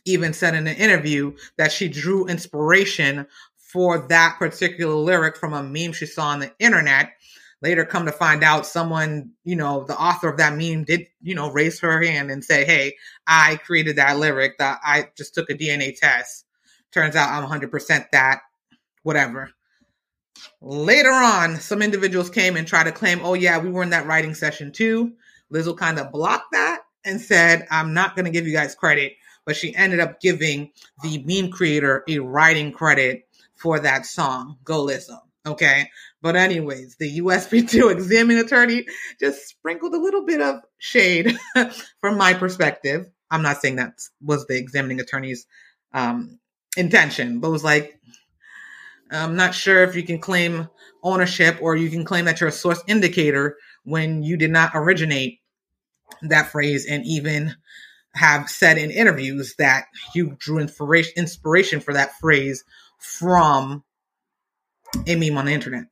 even 0.05 0.33
said 0.33 0.55
in 0.55 0.67
an 0.67 0.75
interview 0.75 1.35
that 1.57 1.71
she 1.71 1.87
drew 1.87 2.25
inspiration 2.27 3.25
for 3.57 4.07
that 4.07 4.35
particular 4.37 4.93
lyric 4.93 5.35
from 5.35 5.53
a 5.53 5.63
meme 5.63 5.93
she 5.93 6.05
saw 6.05 6.27
on 6.27 6.39
the 6.39 6.51
internet 6.59 7.13
later 7.63 7.85
come 7.85 8.05
to 8.05 8.11
find 8.11 8.43
out 8.43 8.67
someone, 8.67 9.31
you 9.45 9.55
know, 9.55 9.85
the 9.85 9.97
author 9.97 10.27
of 10.27 10.37
that 10.37 10.55
meme 10.55 10.83
did, 10.83 11.07
you 11.21 11.33
know, 11.33 11.49
raise 11.49 11.79
her 11.79 12.03
hand 12.03 12.29
and 12.29 12.43
say, 12.43 12.65
Hey, 12.65 12.95
I 13.25 13.55
created 13.55 13.95
that 13.95 14.19
lyric 14.19 14.57
that 14.59 14.79
I 14.83 15.07
just 15.17 15.33
took 15.33 15.49
a 15.49 15.53
DNA 15.53 15.97
test. 15.97 16.45
Turns 16.91 17.15
out 17.15 17.29
I'm 17.29 17.49
100% 17.49 18.05
that, 18.11 18.41
whatever. 19.03 19.49
Later 20.61 21.11
on, 21.11 21.55
some 21.55 21.81
individuals 21.81 22.29
came 22.29 22.57
and 22.57 22.67
tried 22.67 22.83
to 22.83 22.91
claim, 22.91 23.21
oh, 23.23 23.33
yeah, 23.33 23.57
we 23.57 23.69
were 23.69 23.83
in 23.83 23.91
that 23.91 24.07
writing 24.07 24.35
session 24.35 24.71
too. 24.71 25.13
Lizzo 25.51 25.75
kind 25.75 25.99
of 25.99 26.11
blocked 26.11 26.51
that 26.51 26.81
and 27.05 27.19
said, 27.19 27.65
I'm 27.71 27.93
not 27.93 28.15
going 28.15 28.25
to 28.25 28.31
give 28.31 28.45
you 28.45 28.53
guys 28.53 28.75
credit, 28.75 29.13
but 29.45 29.55
she 29.55 29.75
ended 29.75 30.01
up 30.01 30.19
giving 30.19 30.71
the 31.01 31.23
meme 31.25 31.51
creator 31.51 32.03
a 32.09 32.19
writing 32.19 32.73
credit 32.73 33.25
for 33.55 33.79
that 33.79 34.05
song, 34.05 34.57
Go 34.65 34.85
Lizzo. 34.85 35.19
Okay. 35.45 35.89
But, 36.23 36.37
anyways, 36.37 36.95
the 36.95 37.19
USPTO 37.19 37.91
examining 37.91 38.43
attorney 38.43 38.85
just 39.19 39.45
sprinkled 39.47 39.93
a 39.93 39.99
little 39.99 40.25
bit 40.25 40.39
of 40.41 40.61
shade 40.79 41.37
from 42.01 42.17
my 42.17 42.33
perspective. 42.33 43.05
I'm 43.29 43.41
not 43.41 43.61
saying 43.61 43.75
that 43.75 43.99
was 44.21 44.47
the 44.47 44.57
examining 44.57 45.01
attorney's 45.01 45.45
um, 45.93 46.39
intention, 46.77 47.41
but 47.41 47.51
was 47.51 47.63
like, 47.63 47.99
I'm 49.11 49.35
not 49.35 49.53
sure 49.53 49.83
if 49.83 49.95
you 49.95 50.03
can 50.03 50.19
claim 50.19 50.69
ownership 51.03 51.57
or 51.61 51.75
you 51.75 51.89
can 51.89 52.05
claim 52.05 52.25
that 52.25 52.39
you're 52.39 52.49
a 52.49 52.53
source 52.53 52.81
indicator 52.87 53.57
when 53.83 54.23
you 54.23 54.37
did 54.37 54.49
not 54.49 54.71
originate 54.73 55.39
that 56.21 56.51
phrase 56.51 56.85
and 56.85 57.05
even 57.05 57.53
have 58.15 58.49
said 58.49 58.77
in 58.77 58.91
interviews 58.91 59.55
that 59.57 59.85
you 60.15 60.37
drew 60.39 60.59
inspiration 60.59 61.13
inspiration 61.17 61.81
for 61.81 61.93
that 61.93 62.17
phrase 62.19 62.63
from 62.99 63.83
a 65.05 65.15
meme 65.15 65.37
on 65.37 65.45
the 65.45 65.51
internet. 65.51 65.85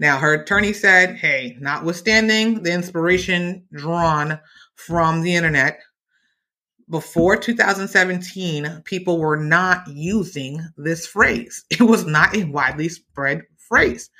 Now, 0.00 0.18
her 0.18 0.34
attorney 0.34 0.72
said, 0.72 1.16
hey, 1.16 1.56
notwithstanding 1.60 2.62
the 2.62 2.72
inspiration 2.72 3.66
drawn 3.72 4.40
from 4.74 5.22
the 5.22 5.34
internet, 5.34 5.80
before 6.88 7.36
2017, 7.36 8.82
people 8.84 9.18
were 9.18 9.36
not 9.36 9.86
using 9.88 10.60
this 10.76 11.06
phrase. 11.06 11.64
It 11.70 11.82
was 11.82 12.04
not 12.04 12.36
a 12.36 12.44
widely 12.44 12.88
spread 12.88 13.42
phrase. 13.56 14.10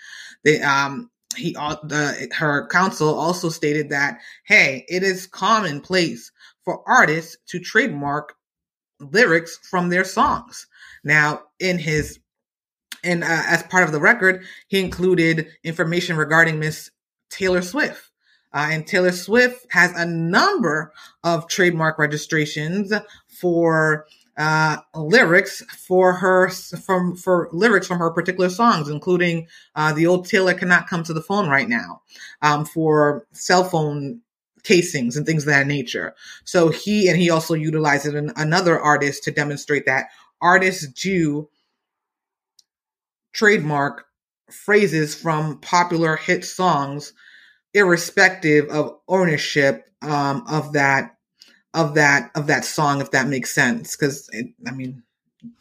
They, 0.45 0.61
um, 0.63 1.11
he, 1.37 1.53
the, 1.53 2.29
her 2.37 2.67
counsel 2.69 3.15
also 3.15 3.49
stated 3.49 3.91
that, 3.91 4.19
hey, 4.45 4.85
it 4.89 5.03
is 5.03 5.27
commonplace 5.27 6.31
for 6.65 6.83
artists 6.89 7.37
to 7.49 7.59
trademark 7.59 8.35
lyrics 9.01 9.59
from 9.69 9.89
their 9.89 10.05
songs. 10.05 10.67
Now, 11.03 11.43
in 11.59 11.79
his 11.79 12.19
and 13.05 13.23
uh, 13.23 13.43
as 13.47 13.62
part 13.64 13.85
of 13.85 13.93
the 13.93 14.01
record, 14.01 14.45
he 14.69 14.81
included 14.81 15.49
information 15.62 16.17
regarding 16.17 16.59
Miss 16.59 16.90
Taylor 17.31 17.62
Swift. 17.62 18.11
Uh, 18.53 18.69
and 18.71 18.87
Taylor 18.87 19.12
Swift 19.12 19.67
has 19.71 19.93
a 19.97 20.07
number 20.07 20.93
of 21.25 21.49
trademark 21.49 21.99
registrations 21.99 22.93
for 23.27 24.07
uh, 24.37 24.79
lyrics 24.95 25.62
for 25.87 26.12
her 26.12 26.49
from 26.49 27.17
for 27.17 27.49
lyrics 27.53 27.87
from 27.87 27.99
her 27.99 28.11
particular 28.11 28.49
songs, 28.49 28.88
including 28.88 29.49
uh, 29.75 29.93
the 29.93 30.07
old 30.07 30.27
Taylor 30.27 30.55
cannot 30.55 30.88
come 30.88 31.03
to 31.05 31.12
the 31.12 31.23
phone 31.23 31.49
right 31.49 31.69
now, 31.69 32.03
um, 32.43 32.64
for 32.64 33.27
cell 33.33 33.64
phone 33.64 34.21
casings 34.62 35.17
and 35.17 35.27
things 35.27 35.45
of 35.45 35.49
that 35.49 35.67
nature. 35.67 36.14
So 36.45 36.69
he 36.69 37.09
and 37.09 37.19
he 37.19 37.31
also 37.31 37.55
utilized 37.55 38.07
an, 38.07 38.33
another 38.37 38.81
artist 38.81 39.25
to 39.25 39.31
demonstrate 39.31 39.87
that 39.87 40.07
artists 40.40 40.87
do 40.88 41.49
trademark 43.35 44.07
phrases 44.51 45.14
from 45.14 45.59
popular 45.61 46.16
hit 46.16 46.44
songs 46.44 47.12
irrespective 47.75 48.68
of 48.68 48.97
ownership 49.09 49.90
um, 50.03 50.44
of 50.49 50.73
that 50.73 51.16
of 51.75 51.94
that 51.94 52.31
of 52.37 52.47
that 52.47 52.64
song 52.64 53.01
if 53.01 53.11
that 53.11 53.27
makes 53.29 53.53
sense. 53.53 53.97
Because 53.97 54.31
i 54.66 54.70
mean 54.70 55.03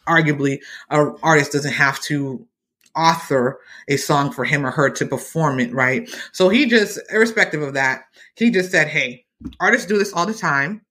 arguably 0.07 0.59
an 0.89 1.15
artist 1.23 1.51
doesn't 1.51 1.73
have 1.73 1.99
to 2.01 2.47
author 2.95 3.59
a 3.87 3.97
song 3.97 4.31
for 4.31 4.45
him 4.45 4.65
or 4.65 4.71
her 4.71 4.89
to 4.89 5.05
perform 5.05 5.59
it 5.59 5.73
right? 5.73 6.09
So 6.31 6.49
he 6.49 6.67
just 6.67 6.99
irrespective 7.11 7.61
of 7.61 7.73
that 7.73 8.03
he 8.35 8.51
just 8.51 8.71
said 8.71 8.87
hey 8.87 9.25
artists 9.59 9.87
do 9.87 9.97
this 9.97 10.13
all 10.13 10.25
the 10.25 10.33
time. 10.33 10.81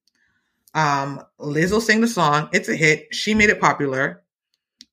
Um 0.75 1.21
lizzo 1.39 1.81
sang 1.81 2.01
the 2.01 2.07
song. 2.07 2.49
It's 2.51 2.67
a 2.67 2.75
hit. 2.75 3.07
She 3.15 3.33
made 3.33 3.49
it 3.49 3.61
popular 3.61 4.22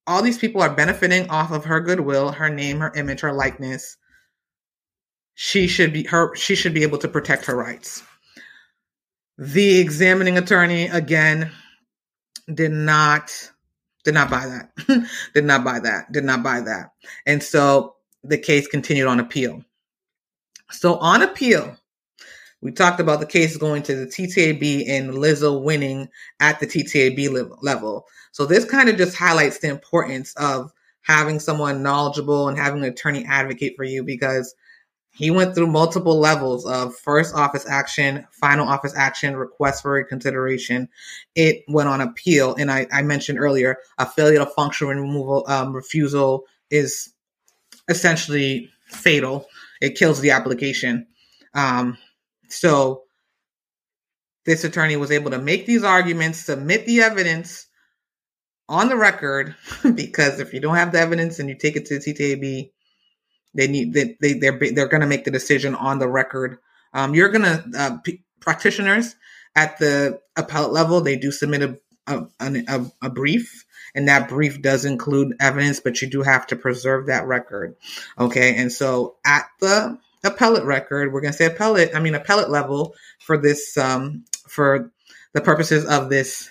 all 0.06 0.22
these 0.22 0.38
people 0.38 0.62
are 0.62 0.74
benefiting 0.74 1.28
off 1.30 1.50
of 1.50 1.64
her 1.64 1.80
goodwill 1.80 2.32
her 2.32 2.50
name 2.50 2.78
her 2.78 2.92
image 2.94 3.20
her 3.20 3.32
likeness 3.32 3.96
she 5.42 5.66
should 5.66 5.90
be 5.94 6.04
her 6.04 6.36
she 6.36 6.54
should 6.54 6.74
be 6.74 6.82
able 6.82 6.98
to 6.98 7.08
protect 7.08 7.46
her 7.46 7.56
rights. 7.56 8.02
The 9.38 9.78
examining 9.78 10.36
attorney 10.36 10.88
again 10.88 11.50
did 12.52 12.72
not 12.72 13.50
did 14.04 14.12
not 14.12 14.30
buy 14.30 14.46
that. 14.46 15.08
did 15.34 15.44
not 15.44 15.64
buy 15.64 15.80
that. 15.80 16.12
Did 16.12 16.24
not 16.24 16.42
buy 16.42 16.60
that. 16.60 16.90
And 17.24 17.42
so 17.42 17.96
the 18.22 18.36
case 18.36 18.66
continued 18.66 19.06
on 19.06 19.18
appeal. 19.18 19.64
So 20.70 20.96
on 20.96 21.22
appeal, 21.22 21.74
we 22.60 22.70
talked 22.70 23.00
about 23.00 23.20
the 23.20 23.26
case 23.26 23.56
going 23.56 23.82
to 23.84 23.96
the 23.96 24.06
TTAB 24.06 24.90
and 24.90 25.14
Lizzo 25.14 25.62
winning 25.62 26.10
at 26.38 26.60
the 26.60 26.66
TTAB 26.66 27.56
level. 27.62 28.04
So 28.32 28.46
this 28.46 28.64
kind 28.64 28.88
of 28.88 28.96
just 28.96 29.16
highlights 29.16 29.58
the 29.58 29.68
importance 29.68 30.34
of 30.36 30.72
having 31.02 31.40
someone 31.40 31.82
knowledgeable 31.82 32.48
and 32.48 32.58
having 32.58 32.84
an 32.84 32.90
attorney 32.90 33.24
advocate 33.24 33.74
for 33.76 33.84
you 33.84 34.02
because 34.04 34.54
he 35.12 35.30
went 35.30 35.54
through 35.54 35.66
multiple 35.66 36.18
levels 36.18 36.64
of 36.64 36.96
first 36.96 37.34
office 37.34 37.66
action, 37.68 38.26
final 38.30 38.68
office 38.68 38.94
action, 38.96 39.36
request 39.36 39.82
for 39.82 39.92
reconsideration. 39.92 40.88
It 41.34 41.64
went 41.68 41.88
on 41.88 42.00
appeal. 42.00 42.54
And 42.54 42.70
I, 42.70 42.86
I 42.92 43.02
mentioned 43.02 43.38
earlier, 43.38 43.76
a 43.98 44.06
failure 44.06 44.38
to 44.38 44.46
function 44.46 44.86
removal 44.86 45.44
um, 45.48 45.74
refusal 45.74 46.44
is 46.70 47.12
essentially 47.88 48.70
fatal. 48.86 49.46
It 49.80 49.96
kills 49.96 50.20
the 50.20 50.30
application. 50.30 51.06
Um, 51.54 51.98
so 52.48 53.02
this 54.46 54.64
attorney 54.64 54.96
was 54.96 55.10
able 55.10 55.32
to 55.32 55.38
make 55.38 55.66
these 55.66 55.82
arguments, 55.82 56.38
submit 56.38 56.86
the 56.86 57.02
evidence 57.02 57.66
on 58.70 58.88
the 58.88 58.96
record, 58.96 59.54
because 59.94 60.40
if 60.40 60.54
you 60.54 60.60
don't 60.60 60.76
have 60.76 60.92
the 60.92 61.00
evidence 61.00 61.38
and 61.38 61.48
you 61.48 61.56
take 61.56 61.76
it 61.76 61.86
to 61.86 61.98
the 61.98 62.14
TTAB, 62.14 62.70
they 63.52 63.66
need 63.66 63.92
they, 63.92 64.16
they 64.20 64.34
they're 64.34 64.58
they're 64.58 64.88
going 64.88 65.00
to 65.00 65.06
make 65.06 65.24
the 65.24 65.30
decision 65.30 65.74
on 65.74 65.98
the 65.98 66.08
record. 66.08 66.58
Um, 66.94 67.14
you're 67.14 67.30
going 67.30 67.42
to 67.42 67.64
uh, 67.76 67.98
p- 67.98 68.22
practitioners 68.40 69.16
at 69.56 69.78
the 69.78 70.20
appellate 70.36 70.72
level. 70.72 71.00
They 71.00 71.16
do 71.16 71.32
submit 71.32 71.62
a 71.62 71.78
a, 72.06 72.26
a 72.40 72.86
a, 73.02 73.10
brief, 73.10 73.64
and 73.94 74.08
that 74.08 74.28
brief 74.28 74.62
does 74.62 74.84
include 74.84 75.34
evidence, 75.40 75.80
but 75.80 76.00
you 76.00 76.08
do 76.08 76.22
have 76.22 76.46
to 76.48 76.56
preserve 76.56 77.06
that 77.06 77.26
record. 77.26 77.76
Okay, 78.18 78.54
and 78.56 78.72
so 78.72 79.16
at 79.26 79.46
the 79.60 79.98
appellate 80.24 80.64
record, 80.64 81.12
we're 81.12 81.20
going 81.20 81.32
to 81.32 81.36
say 81.36 81.46
appellate. 81.46 81.94
I 81.94 82.00
mean 82.00 82.14
appellate 82.14 82.50
level 82.50 82.94
for 83.18 83.36
this 83.36 83.76
um, 83.76 84.24
for 84.48 84.92
the 85.32 85.40
purposes 85.40 85.84
of 85.86 86.08
this 86.08 86.48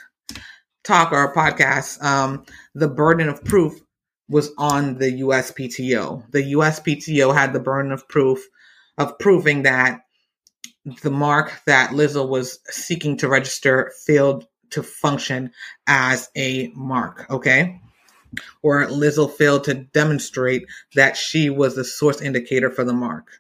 talk 0.83 1.11
or 1.11 1.23
a 1.23 1.33
podcast. 1.33 2.01
Um, 2.03 2.45
the 2.75 2.87
burden 2.87 3.29
of 3.29 3.43
proof 3.43 3.73
was 4.29 4.51
on 4.57 4.97
the 4.97 5.21
USPTO. 5.21 6.31
The 6.31 6.53
USPTO 6.53 7.33
had 7.33 7.53
the 7.53 7.59
burden 7.59 7.91
of 7.91 8.07
proof 8.07 8.39
of 8.97 9.17
proving 9.17 9.63
that 9.63 10.01
the 11.01 11.11
mark 11.11 11.61
that 11.65 11.91
Lizzo 11.91 12.27
was 12.27 12.59
seeking 12.65 13.17
to 13.17 13.27
register 13.27 13.91
failed 14.05 14.45
to 14.71 14.83
function 14.83 15.51
as 15.87 16.29
a 16.35 16.71
mark, 16.75 17.25
okay? 17.29 17.81
Or 18.61 18.85
Lizzo 18.85 19.31
failed 19.31 19.63
to 19.65 19.73
demonstrate 19.73 20.65
that 20.95 21.17
she 21.17 21.49
was 21.49 21.75
the 21.75 21.83
source 21.83 22.21
indicator 22.21 22.69
for 22.69 22.83
the 22.83 22.93
mark. 22.93 23.39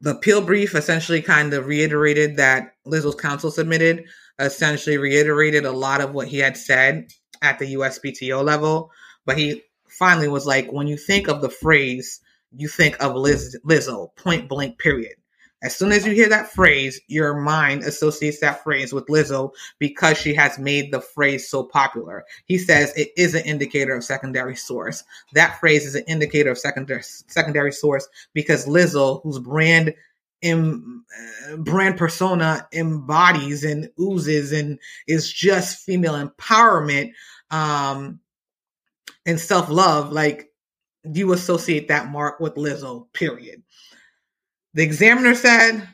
The 0.00 0.10
appeal 0.10 0.40
brief 0.42 0.74
essentially 0.74 1.22
kind 1.22 1.52
of 1.54 1.66
reiterated 1.66 2.36
that 2.36 2.74
Lizzo's 2.86 3.14
counsel 3.14 3.50
submitted, 3.50 4.04
essentially 4.38 4.98
reiterated 4.98 5.64
a 5.64 5.72
lot 5.72 6.00
of 6.00 6.12
what 6.12 6.28
he 6.28 6.38
had 6.38 6.56
said 6.56 7.12
at 7.42 7.58
the 7.58 7.74
USPTO 7.74 8.44
level, 8.44 8.90
but 9.26 9.38
he 9.38 9.62
finally 9.88 10.28
was 10.28 10.46
like, 10.46 10.70
when 10.72 10.86
you 10.86 10.96
think 10.96 11.28
of 11.28 11.40
the 11.40 11.50
phrase, 11.50 12.20
you 12.56 12.68
think 12.68 12.96
of 13.02 13.14
Liz, 13.14 13.58
Lizzo, 13.64 14.14
point 14.16 14.48
blank, 14.48 14.78
period. 14.78 15.14
As 15.60 15.74
soon 15.74 15.90
as 15.90 16.06
you 16.06 16.12
hear 16.12 16.28
that 16.28 16.52
phrase, 16.52 17.00
your 17.08 17.40
mind 17.40 17.82
associates 17.82 18.38
that 18.40 18.62
phrase 18.62 18.92
with 18.92 19.06
Lizzo 19.06 19.50
because 19.80 20.16
she 20.16 20.32
has 20.34 20.56
made 20.56 20.92
the 20.92 21.00
phrase 21.00 21.50
so 21.50 21.64
popular. 21.64 22.24
He 22.44 22.58
says 22.58 22.92
it 22.96 23.10
is 23.16 23.34
an 23.34 23.44
indicator 23.44 23.96
of 23.96 24.04
secondary 24.04 24.54
source. 24.54 25.02
That 25.32 25.58
phrase 25.58 25.84
is 25.84 25.96
an 25.96 26.04
indicator 26.06 26.50
of 26.52 26.58
secondary 26.58 27.02
secondary 27.02 27.72
source 27.72 28.08
because 28.34 28.66
Lizzo, 28.66 29.20
whose 29.24 29.40
brand 29.40 29.94
in, 30.42 31.02
uh, 31.50 31.56
brand 31.56 31.96
persona 31.96 32.66
embodies 32.72 33.64
and 33.64 33.90
oozes 34.00 34.52
and 34.52 34.78
is 35.06 35.32
just 35.32 35.84
female 35.84 36.14
empowerment, 36.14 37.12
um, 37.50 38.20
and 39.26 39.40
self 39.40 39.68
love, 39.68 40.12
like 40.12 40.48
you 41.04 41.32
associate 41.32 41.88
that 41.88 42.10
mark 42.10 42.40
with 42.40 42.54
Lizzo, 42.54 43.12
period. 43.12 43.62
The 44.74 44.82
examiner 44.82 45.34
said, 45.34 45.88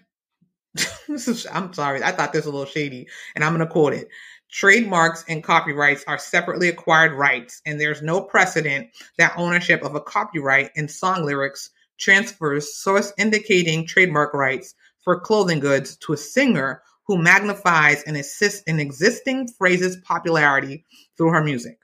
is, 1.09 1.47
I'm 1.53 1.73
sorry, 1.73 2.03
I 2.03 2.13
thought 2.13 2.33
this 2.33 2.45
was 2.45 2.53
a 2.53 2.57
little 2.57 2.71
shady, 2.71 3.07
and 3.35 3.45
I'm 3.45 3.55
going 3.55 3.67
to 3.67 3.73
quote 3.73 3.93
it. 3.93 4.09
Trademarks 4.51 5.25
and 5.29 5.43
copyrights 5.43 6.05
are 6.07 6.19
separately 6.19 6.69
acquired 6.69 7.13
rights, 7.13 7.61
and 7.67 7.81
there's 7.81 8.03
no 8.03 8.21
precedent 8.21 8.89
that 9.19 9.35
ownership 9.37 9.83
of 9.83 9.95
a 9.95 10.01
copyright 10.01 10.71
in 10.77 10.87
song 10.87 11.25
lyrics 11.25 11.71
transfers 11.99 12.77
source 12.77 13.13
indicating 13.19 13.87
trademark 13.87 14.35
rights 14.35 14.75
for 15.03 15.21
clothing 15.21 15.61
goods 15.61 15.97
to 15.99 16.13
a 16.13 16.17
singer 16.17 16.83
who 17.07 17.19
magnifies 17.19 18.03
and 18.05 18.17
assists 18.17 18.63
in 18.63 18.81
existing 18.81 19.49
phrases' 19.59 19.97
popularity 19.97 20.85
through 21.17 21.31
her 21.31 21.45
music. 21.45 21.79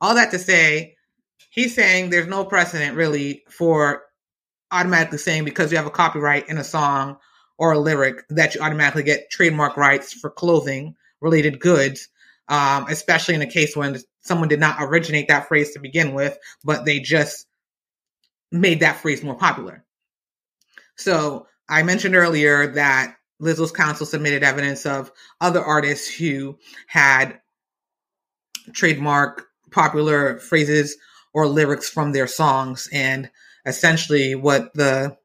All 0.00 0.14
that 0.14 0.30
to 0.30 0.38
say, 0.38 0.96
he's 1.50 1.74
saying 1.74 2.10
there's 2.10 2.26
no 2.26 2.44
precedent 2.44 2.96
really 2.96 3.42
for 3.48 4.02
automatically 4.72 5.18
saying 5.18 5.44
because 5.44 5.70
you 5.70 5.76
have 5.76 5.86
a 5.86 5.90
copyright 5.90 6.48
in 6.48 6.58
a 6.58 6.64
song 6.64 7.18
or 7.58 7.72
a 7.72 7.78
lyric 7.78 8.24
that 8.30 8.54
you 8.54 8.60
automatically 8.62 9.02
get 9.02 9.30
trademark 9.30 9.76
rights 9.76 10.12
for 10.12 10.30
clothing 10.30 10.94
related 11.20 11.60
goods, 11.60 12.08
um, 12.48 12.86
especially 12.88 13.34
in 13.34 13.42
a 13.42 13.46
case 13.46 13.76
when 13.76 13.98
someone 14.20 14.48
did 14.48 14.60
not 14.60 14.76
originate 14.80 15.28
that 15.28 15.46
phrase 15.46 15.72
to 15.72 15.80
begin 15.80 16.14
with, 16.14 16.38
but 16.64 16.86
they 16.86 16.98
just 16.98 17.46
made 18.52 18.80
that 18.80 18.96
phrase 18.96 19.22
more 19.22 19.36
popular. 19.36 19.84
So 20.96 21.46
I 21.68 21.82
mentioned 21.82 22.14
earlier 22.14 22.66
that 22.72 23.16
Lizzo's 23.40 23.72
counsel 23.72 24.06
submitted 24.06 24.42
evidence 24.42 24.84
of 24.84 25.10
other 25.40 25.62
artists 25.62 26.14
who 26.14 26.58
had 26.86 27.40
trademark 28.72 29.46
popular 29.70 30.38
phrases 30.38 30.96
or 31.32 31.46
lyrics 31.46 31.88
from 31.88 32.12
their 32.12 32.26
songs. 32.26 32.88
And 32.92 33.30
essentially, 33.64 34.34
what 34.34 34.72
the 34.74 35.16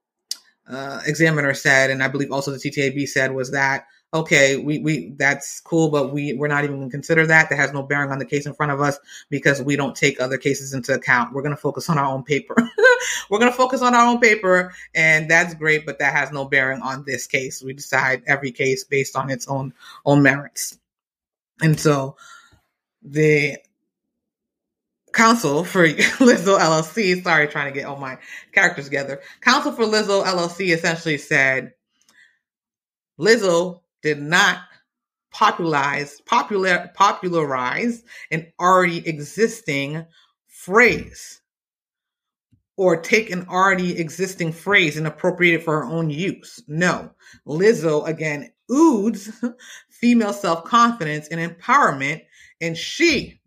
uh, 0.68 1.02
examiner 1.06 1.54
said, 1.54 1.90
and 1.90 2.02
I 2.02 2.08
believe 2.08 2.32
also 2.32 2.52
the 2.52 2.58
TTAB 2.58 3.08
said, 3.08 3.34
was 3.34 3.52
that 3.52 3.86
okay, 4.16 4.56
we, 4.56 4.80
we 4.80 5.10
that's 5.18 5.60
cool, 5.60 5.90
but 5.90 6.14
we 6.14 6.34
we're 6.34 6.48
not 6.48 6.64
even 6.64 6.78
going 6.78 6.90
to 6.90 6.92
consider 6.92 7.28
that. 7.28 7.50
That 7.50 7.58
has 7.58 7.74
no 7.74 7.84
bearing 7.84 8.12
on 8.12 8.18
the 8.18 8.26
case 8.26 8.46
in 8.46 8.54
front 8.54 8.72
of 8.72 8.80
us 8.80 8.98
because 9.30 9.62
we 9.62 9.76
don't 9.76 9.96
take 9.96 10.22
other 10.22 10.38
cases 10.38 10.74
into 10.74 10.94
account. 10.94 11.34
We're 11.34 11.42
going 11.42 11.56
to 11.56 11.62
focus 11.62 11.90
on 11.90 11.98
our 11.98 12.06
own 12.06 12.24
paper. 12.24 12.56
we're 13.30 13.40
going 13.40 13.52
to 13.52 13.58
focus 13.58 13.82
on 13.82 13.94
our 13.94 14.08
own 14.08 14.20
paper, 14.20 14.74
and 14.96 15.30
that's 15.30 15.54
great, 15.54 15.86
but 15.86 16.00
that 16.00 16.14
has 16.14 16.32
no 16.32 16.46
bearing 16.46 16.82
on 16.82 17.04
this 17.06 17.28
case. 17.28 17.62
We 17.62 17.74
decide 17.74 18.24
every 18.26 18.52
case 18.52 18.86
based 18.86 19.18
on 19.18 19.30
its 19.30 19.48
own 19.48 19.74
own 20.06 20.24
merits, 20.24 20.80
and 21.62 21.78
so 21.78 22.16
the 23.04 23.58
counsel 25.14 25.66
for 25.66 25.88
Lizzo 25.88 26.58
LLC, 26.58 27.22
sorry, 27.22 27.48
trying 27.50 27.74
to 27.74 27.78
get 27.78 27.86
all 27.86 27.98
my 27.98 28.18
characters 28.54 28.86
together. 28.86 29.22
Counsel 29.42 29.74
for 29.74 29.84
Lizzo 29.84 30.24
LLC 30.24 30.74
essentially 30.74 31.18
said 31.18 31.74
Lizzo 33.20 33.82
did 34.06 34.22
not 34.22 34.60
popularize 35.32 36.22
popular 36.22 36.92
popularize 36.94 38.04
an 38.30 38.46
already 38.60 39.06
existing 39.08 40.06
phrase 40.48 41.42
or 42.78 43.02
take 43.02 43.32
an 43.32 43.48
already 43.50 43.98
existing 43.98 44.52
phrase 44.52 44.96
and 44.96 45.08
appropriate 45.08 45.56
it 45.56 45.64
for 45.64 45.80
her 45.80 45.86
own 45.86 46.12
use. 46.12 46.62
No. 46.68 47.10
Lizzo 47.48 48.08
again 48.08 48.52
oods 48.70 49.34
female 49.90 50.34
self-confidence 50.34 51.30
and 51.30 51.42
empowerment 51.42 52.22
and 52.62 52.78
she 52.78 53.42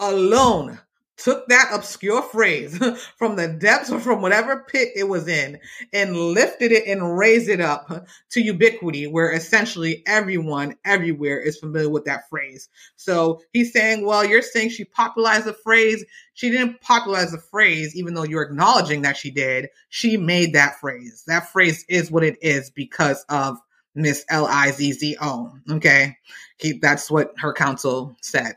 alone 0.00 0.80
took 1.22 1.46
that 1.48 1.70
obscure 1.72 2.22
phrase 2.22 2.78
from 3.16 3.36
the 3.36 3.48
depths 3.48 3.90
or 3.90 4.00
from 4.00 4.22
whatever 4.22 4.64
pit 4.68 4.88
it 4.96 5.04
was 5.04 5.28
in 5.28 5.58
and 5.92 6.16
lifted 6.16 6.72
it 6.72 6.86
and 6.86 7.18
raised 7.18 7.48
it 7.48 7.60
up 7.60 8.06
to 8.30 8.40
ubiquity 8.40 9.06
where 9.06 9.32
essentially 9.32 10.02
everyone 10.06 10.74
everywhere 10.84 11.38
is 11.38 11.58
familiar 11.58 11.90
with 11.90 12.04
that 12.06 12.28
phrase. 12.28 12.68
So 12.96 13.40
he's 13.52 13.72
saying, 13.72 14.06
well, 14.06 14.24
you're 14.24 14.42
saying 14.42 14.70
she 14.70 14.84
popularized 14.84 15.44
the 15.44 15.52
phrase. 15.52 16.04
She 16.34 16.50
didn't 16.50 16.80
popularize 16.80 17.32
the 17.32 17.38
phrase, 17.38 17.94
even 17.94 18.14
though 18.14 18.24
you're 18.24 18.42
acknowledging 18.42 19.02
that 19.02 19.16
she 19.16 19.30
did. 19.30 19.68
She 19.90 20.16
made 20.16 20.54
that 20.54 20.80
phrase. 20.80 21.24
That 21.26 21.50
phrase 21.50 21.84
is 21.88 22.10
what 22.10 22.24
it 22.24 22.38
is 22.42 22.70
because 22.70 23.24
of 23.28 23.58
Miss 23.94 24.24
L 24.30 24.46
I 24.46 24.70
Z 24.70 24.92
Z 24.92 25.16
O. 25.20 25.52
Okay. 25.70 26.16
He, 26.56 26.78
that's 26.78 27.10
what 27.10 27.34
her 27.38 27.52
counsel 27.52 28.16
said. 28.22 28.54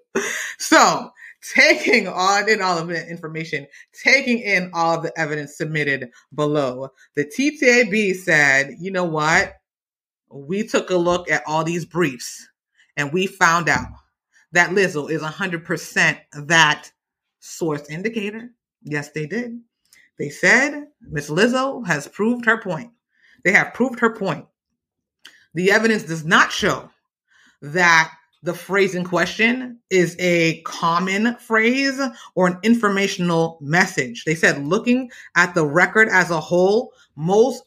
so 0.58 1.10
taking 1.54 2.08
on 2.08 2.48
in 2.48 2.60
all 2.60 2.78
of 2.78 2.88
the 2.88 3.08
information, 3.08 3.66
taking 4.04 4.38
in 4.38 4.70
all 4.74 4.96
of 4.96 5.02
the 5.02 5.18
evidence 5.18 5.56
submitted 5.56 6.10
below. 6.34 6.88
The 7.14 7.24
TTAB 7.24 8.16
said, 8.16 8.74
you 8.78 8.90
know 8.90 9.04
what? 9.04 9.54
We 10.30 10.66
took 10.66 10.90
a 10.90 10.96
look 10.96 11.30
at 11.30 11.44
all 11.46 11.64
these 11.64 11.84
briefs 11.84 12.48
and 12.96 13.12
we 13.12 13.26
found 13.26 13.68
out 13.68 13.88
that 14.52 14.70
Lizzo 14.70 15.10
is 15.10 15.22
100% 15.22 16.18
that 16.46 16.90
source 17.40 17.88
indicator. 17.90 18.50
Yes, 18.82 19.10
they 19.10 19.26
did. 19.26 19.60
They 20.18 20.30
said 20.30 20.86
Miss 21.00 21.30
Lizzo 21.30 21.86
has 21.86 22.08
proved 22.08 22.46
her 22.46 22.60
point. 22.60 22.90
They 23.44 23.52
have 23.52 23.74
proved 23.74 24.00
her 24.00 24.10
point. 24.10 24.46
The 25.54 25.70
evidence 25.70 26.02
does 26.04 26.24
not 26.24 26.52
show 26.52 26.90
that 27.62 28.12
the 28.46 28.54
phrase 28.54 28.94
in 28.94 29.04
question 29.04 29.80
is 29.90 30.16
a 30.20 30.60
common 30.62 31.36
phrase 31.36 32.00
or 32.36 32.46
an 32.46 32.58
informational 32.62 33.58
message. 33.60 34.24
They 34.24 34.36
said 34.36 34.64
looking 34.64 35.10
at 35.36 35.54
the 35.54 35.66
record 35.66 36.08
as 36.08 36.30
a 36.30 36.40
whole, 36.40 36.92
most 37.16 37.64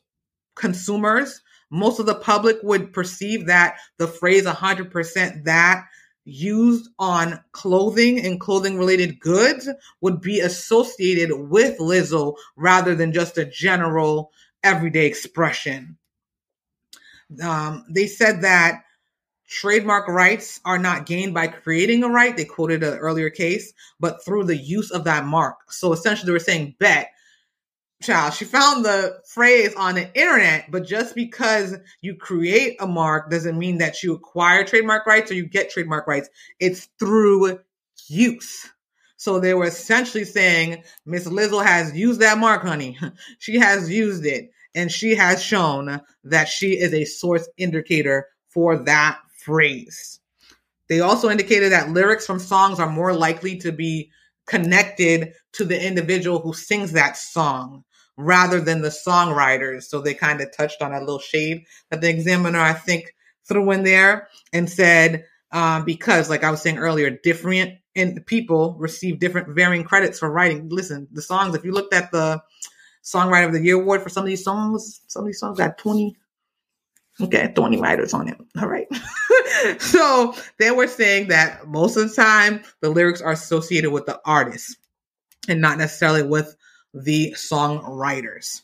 consumers, 0.55 1.41
most 1.69 1.99
of 1.99 2.05
the 2.05 2.15
public 2.15 2.57
would 2.63 2.93
perceive 2.93 3.47
that 3.47 3.75
the 3.97 4.07
phrase 4.07 4.45
100% 4.45 5.43
that 5.43 5.85
used 6.23 6.89
on 6.97 7.43
clothing 7.51 8.25
and 8.25 8.39
clothing 8.39 8.77
related 8.77 9.19
goods 9.19 9.67
would 9.99 10.21
be 10.21 10.39
associated 10.39 11.33
with 11.33 11.77
Lizzo 11.77 12.35
rather 12.55 12.95
than 12.95 13.11
just 13.11 13.37
a 13.37 13.43
general 13.43 14.31
everyday 14.63 15.07
expression. 15.07 15.97
Um, 17.43 17.85
they 17.89 18.07
said 18.07 18.41
that 18.41 18.83
Trademark 19.49 20.07
rights 20.07 20.61
are 20.63 20.77
not 20.77 21.07
gained 21.07 21.33
by 21.33 21.47
creating 21.47 22.03
a 22.03 22.07
right. 22.07 22.37
They 22.37 22.45
quoted 22.45 22.83
an 22.83 22.99
earlier 22.99 23.31
case, 23.31 23.73
but 23.99 24.23
through 24.23 24.43
the 24.43 24.55
use 24.55 24.91
of 24.91 25.05
that 25.05 25.25
mark. 25.25 25.71
So 25.71 25.91
essentially, 25.91 26.27
they 26.27 26.33
were 26.33 26.39
saying, 26.39 26.75
bet, 26.77 27.09
child, 28.03 28.35
she 28.35 28.45
found 28.45 28.85
the 28.85 29.19
phrase 29.25 29.73
on 29.73 29.95
the 29.95 30.13
internet, 30.13 30.69
but 30.69 30.85
just 30.85 31.15
because 31.15 31.75
you 32.01 32.15
create 32.15 32.77
a 32.79 32.85
mark 32.85 33.31
doesn't 33.31 33.57
mean 33.57 33.79
that 33.79 34.03
you 34.03 34.13
acquire 34.13 34.63
trademark 34.63 35.07
rights 35.07 35.31
or 35.31 35.33
you 35.33 35.47
get 35.47 35.71
trademark 35.71 36.05
rights. 36.05 36.29
It's 36.59 36.87
through 36.99 37.59
use. 38.07 38.69
So 39.17 39.39
they 39.39 39.55
were 39.55 39.65
essentially 39.65 40.25
saying, 40.25 40.83
Miss 41.07 41.27
Lizzo 41.27 41.65
has 41.65 41.97
used 41.97 42.21
that 42.21 42.37
mark, 42.37 42.61
honey. 42.61 42.99
she 43.39 43.57
has 43.57 43.89
used 43.89 44.27
it 44.27 44.51
and 44.75 44.91
she 44.91 45.15
has 45.15 45.41
shown 45.41 46.01
that 46.23 46.47
she 46.47 46.73
is 46.73 46.93
a 46.93 47.05
source 47.05 47.49
indicator 47.57 48.27
for 48.47 48.77
that 48.77 49.19
phrase. 49.43 50.19
They 50.87 51.01
also 51.01 51.29
indicated 51.29 51.71
that 51.71 51.91
lyrics 51.91 52.25
from 52.25 52.39
songs 52.39 52.79
are 52.79 52.89
more 52.89 53.13
likely 53.13 53.57
to 53.59 53.71
be 53.71 54.11
connected 54.47 55.33
to 55.53 55.63
the 55.63 55.81
individual 55.81 56.39
who 56.39 56.53
sings 56.53 56.93
that 56.93 57.15
song 57.15 57.83
rather 58.17 58.59
than 58.59 58.81
the 58.81 58.89
songwriters. 58.89 59.83
So 59.83 60.01
they 60.01 60.13
kind 60.13 60.41
of 60.41 60.55
touched 60.55 60.81
on 60.81 60.93
a 60.93 60.99
little 60.99 61.19
shade 61.19 61.65
that 61.89 62.01
the 62.01 62.09
examiner, 62.09 62.59
I 62.59 62.73
think, 62.73 63.13
threw 63.47 63.71
in 63.71 63.83
there 63.83 64.27
and 64.51 64.69
said, 64.69 65.25
um, 65.51 65.85
because, 65.85 66.29
like 66.29 66.43
I 66.43 66.51
was 66.51 66.61
saying 66.61 66.77
earlier, 66.77 67.09
different 67.09 67.75
people 68.25 68.75
receive 68.79 69.19
different 69.19 69.55
varying 69.55 69.83
credits 69.83 70.19
for 70.19 70.29
writing. 70.29 70.69
Listen, 70.69 71.07
the 71.11 71.21
songs, 71.21 71.55
if 71.55 71.63
you 71.63 71.71
looked 71.71 71.93
at 71.93 72.11
the 72.11 72.41
Songwriter 73.03 73.47
of 73.47 73.53
the 73.53 73.63
Year 73.63 73.75
award 73.75 74.03
for 74.03 74.09
some 74.09 74.23
of 74.23 74.27
these 74.27 74.43
songs, 74.43 75.01
some 75.07 75.23
of 75.23 75.27
these 75.27 75.39
songs 75.39 75.57
got 75.57 75.77
20, 75.77 76.15
Okay, 77.21 77.51
20 77.53 77.81
writers 77.81 78.13
on 78.13 78.29
it. 78.29 78.37
All 78.59 78.67
right. 78.67 78.87
so 79.79 80.35
they 80.57 80.71
were 80.71 80.87
saying 80.87 81.27
that 81.29 81.67
most 81.67 81.97
of 81.97 82.09
the 82.09 82.15
time 82.15 82.61
the 82.81 82.89
lyrics 82.89 83.21
are 83.21 83.31
associated 83.31 83.91
with 83.91 84.05
the 84.05 84.19
artist 84.25 84.77
and 85.47 85.61
not 85.61 85.77
necessarily 85.77 86.23
with 86.23 86.55
the 86.93 87.33
songwriters. 87.37 88.61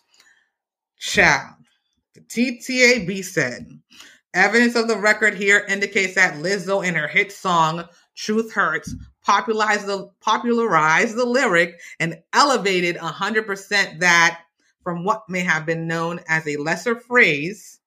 Child. 0.98 1.56
The 2.14 2.22
TTAB 2.22 3.24
said 3.24 3.80
evidence 4.34 4.76
of 4.76 4.88
the 4.88 4.98
record 4.98 5.34
here 5.34 5.66
indicates 5.68 6.16
that 6.16 6.36
Lizzo 6.36 6.86
in 6.86 6.96
her 6.96 7.08
hit 7.08 7.32
song 7.32 7.86
Truth 8.16 8.54
Hurts 8.54 8.96
popularized 9.24 9.88
the 9.88 10.10
popularized 10.22 11.16
the 11.16 11.26
lyric 11.26 11.82
and 12.00 12.22
elevated 12.34 12.96
100% 12.98 14.00
that 14.00 14.42
from 14.84 15.04
what 15.04 15.28
may 15.28 15.42
have 15.42 15.66
been 15.66 15.88
known 15.88 16.20
as 16.28 16.48
a 16.48 16.58
lesser 16.58 16.96
phrase 16.96 17.80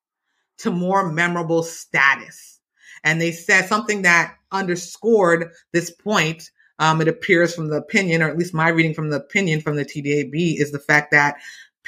to 0.58 0.70
more 0.70 1.10
memorable 1.10 1.62
status. 1.62 2.57
And 3.04 3.20
they 3.20 3.32
said 3.32 3.66
something 3.66 4.02
that 4.02 4.34
underscored 4.52 5.50
this 5.72 5.90
point. 5.90 6.50
Um, 6.78 7.00
it 7.00 7.08
appears 7.08 7.54
from 7.54 7.68
the 7.68 7.76
opinion, 7.76 8.22
or 8.22 8.28
at 8.28 8.38
least 8.38 8.54
my 8.54 8.68
reading 8.68 8.94
from 8.94 9.10
the 9.10 9.16
opinion 9.16 9.60
from 9.60 9.76
the 9.76 9.84
TTAB, 9.84 10.60
is 10.60 10.70
the 10.70 10.78
fact 10.78 11.10
that 11.10 11.36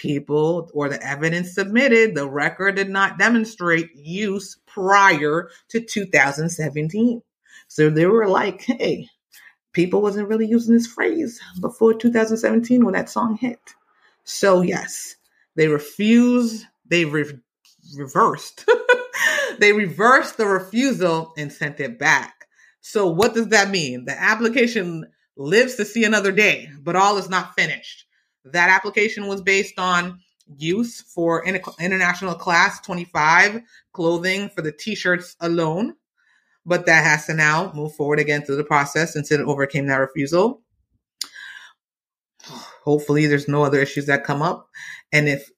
people 0.01 0.71
or 0.73 0.89
the 0.89 1.03
evidence 1.07 1.55
submitted, 1.55 2.15
the 2.15 2.29
record 2.29 2.77
did 2.77 2.89
not 2.89 3.19
demonstrate 3.19 3.95
use 3.95 4.57
prior 4.67 5.51
to 5.69 5.81
2017. 5.81 7.23
So 7.69 7.91
they 7.91 8.07
were 8.07 8.27
like, 8.27 8.63
hey, 8.63 9.09
people 9.73 10.01
wasn't 10.01 10.29
really 10.29 10.47
using 10.47 10.75
this 10.75 10.87
phrase 10.87 11.39
before 11.61 11.95
2017 11.95 12.85
when 12.85 12.95
that 12.95 13.11
song 13.11 13.37
hit. 13.37 13.61
So 14.25 14.63
yes, 14.63 15.17
they 15.55 15.69
refused, 15.69 16.65
they 16.87 17.05
re- 17.05 17.39
reversed 17.97 18.65
they 19.61 19.73
reversed 19.75 20.39
the 20.39 20.47
refusal 20.47 21.35
and 21.37 21.53
sent 21.53 21.81
it 21.81 21.99
back. 21.99 22.47
So 22.81 23.07
what 23.07 23.35
does 23.35 23.49
that 23.49 23.71
mean? 23.71 24.07
The 24.07 24.19
application 24.19 25.05
lives 25.37 25.75
to 25.75 25.85
see 25.85 26.05
another 26.05 26.33
day, 26.33 26.71
but 26.81 26.97
all 26.97 27.19
is 27.19 27.29
not 27.29 27.55
finished. 27.55 28.07
That 28.45 28.71
application 28.71 29.27
was 29.27 29.43
based 29.43 29.79
on 29.79 30.21
use 30.57 31.03
for 31.03 31.45
international 31.45 32.35
class 32.35 32.81
25 32.81 33.61
clothing 33.93 34.49
for 34.49 34.63
the 34.63 34.73
t-shirts 34.73 35.37
alone 35.41 35.95
but 36.67 36.87
that 36.87 37.05
has 37.05 37.27
to 37.27 37.35
now 37.35 37.71
move 37.73 37.95
forward 37.95 38.19
again 38.19 38.43
through 38.43 38.57
the 38.57 38.65
process 38.65 39.13
since 39.13 39.31
it 39.31 39.41
overcame 39.41 39.87
that 39.87 39.99
refusal 39.99 40.61
hopefully 42.83 43.27
there's 43.27 43.47
no 43.47 43.63
other 43.63 43.79
issues 43.79 44.07
that 44.07 44.25
come 44.25 44.43
up 44.43 44.69
and 45.13 45.29
if 45.29 45.49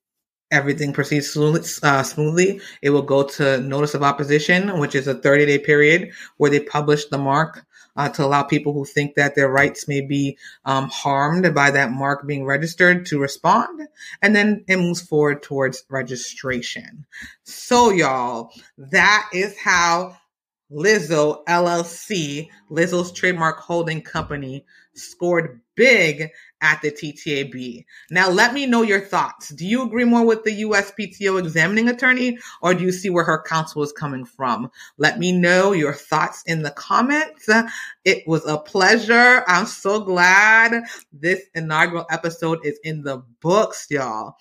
everything 0.53 0.93
proceeds 0.93 1.31
smoothly, 1.31 1.63
uh, 1.83 2.03
smoothly 2.03 2.61
it 2.83 2.91
will 2.91 3.03
go 3.03 3.25
to 3.25 3.59
notice 3.61 3.95
of 3.95 4.03
opposition 4.03 4.79
which 4.79 4.95
is 4.95 5.09
a 5.09 5.15
30 5.15 5.47
day 5.47 5.59
period 5.59 6.13
where 6.37 6.51
they 6.51 6.61
publish 6.61 7.07
the 7.07 7.19
mark 7.19 7.67
uh, 7.97 8.09
to 8.09 8.25
allow 8.25 8.43
people 8.43 8.73
who 8.73 8.85
think 8.85 9.15
that 9.15 9.35
their 9.35 9.49
rights 9.49 9.89
may 9.89 10.01
be 10.01 10.39
um, 10.65 10.89
harmed 10.89 11.55
by 11.55 11.71
that 11.71 11.91
mark 11.91 12.27
being 12.27 12.45
registered 12.45 13.07
to 13.07 13.19
respond. 13.19 13.87
And 14.23 14.35
then 14.35 14.65
it 14.69 14.77
moves 14.77 15.03
forward 15.03 15.43
towards 15.43 15.85
registration. 15.89 17.05
So, 17.45 17.91
y'all, 17.91 18.51
that 18.79 19.29
is 19.33 19.57
how 19.59 20.17
Lizzo 20.71 21.45
LLC, 21.45 22.49
Lizzo's 22.71 23.13
trademark 23.13 23.59
holding 23.59 24.01
company, 24.01 24.65
scored 24.95 25.61
big 25.75 26.31
at 26.61 26.81
the 26.81 26.91
TTAB. 26.91 27.85
Now, 28.11 28.31
let 28.31 28.55
me 28.55 28.67
know 28.67 28.83
your 28.83 29.01
thoughts. 29.01 29.49
Do 29.49 29.67
you 29.67 29.83
agree 29.83 30.05
more 30.05 30.25
with 30.25 30.45
the 30.45 30.63
USPTO 30.63 31.39
examining 31.39 31.89
attorney, 31.89 32.39
or 32.61 32.73
do 32.75 32.85
you 32.85 32.93
see 32.93 33.11
where 33.11 33.25
her 33.25 33.43
counsel 33.43 33.83
is 33.83 33.93
coming 33.93 34.25
from? 34.25 34.71
Let 34.97 35.19
me 35.19 35.33
know 35.33 35.73
your 35.73 35.95
thoughts 35.95 36.43
in 36.47 36.63
the 36.63 36.71
comments. 36.71 37.49
It 38.05 38.27
was 38.27 38.47
a 38.47 38.59
pleasure. 38.59 39.43
I'm 39.49 39.67
so 39.67 40.01
glad 40.01 40.85
this 41.13 41.41
inaugural 41.55 42.07
episode 42.11 42.65
is 42.65 42.79
in 42.85 43.03
the 43.03 43.25
books, 43.41 43.87
y'all. 43.91 44.37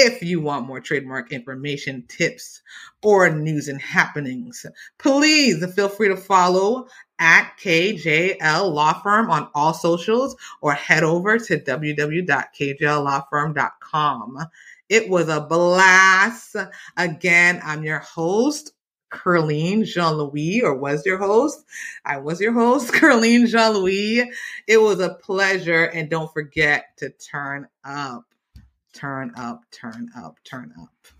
If 0.00 0.22
you 0.22 0.40
want 0.40 0.68
more 0.68 0.80
trademark 0.80 1.32
information, 1.32 2.04
tips, 2.06 2.62
or 3.02 3.30
news 3.30 3.66
and 3.66 3.80
happenings, 3.80 4.64
please 4.96 5.64
feel 5.74 5.88
free 5.88 6.06
to 6.06 6.16
follow 6.16 6.86
at 7.18 7.56
KJL 7.58 8.72
Law 8.72 9.00
Firm 9.02 9.28
on 9.30 9.48
all 9.54 9.74
socials 9.74 10.36
or 10.60 10.74
head 10.74 11.02
over 11.02 11.38
to 11.38 11.58
www.kjllawfirm.com. 11.58 14.38
It 14.88 15.08
was 15.08 15.28
a 15.28 15.40
blast. 15.40 16.56
Again, 16.96 17.60
I'm 17.62 17.84
your 17.84 17.98
host, 17.98 18.72
Curleen 19.10 19.84
Jean 19.84 20.14
Louis, 20.14 20.62
or 20.62 20.74
was 20.74 21.04
your 21.04 21.18
host. 21.18 21.64
I 22.04 22.18
was 22.18 22.40
your 22.40 22.52
host, 22.52 22.92
Curleen 22.94 23.46
Jean 23.46 23.74
Louis. 23.74 24.30
It 24.66 24.78
was 24.78 25.00
a 25.00 25.14
pleasure. 25.14 25.84
And 25.84 26.08
don't 26.08 26.32
forget 26.32 26.96
to 26.98 27.10
turn 27.10 27.68
up 27.84 28.24
turn 28.98 29.32
up, 29.36 29.62
turn 29.70 30.10
up, 30.16 30.36
turn 30.44 30.72
up. 30.80 31.17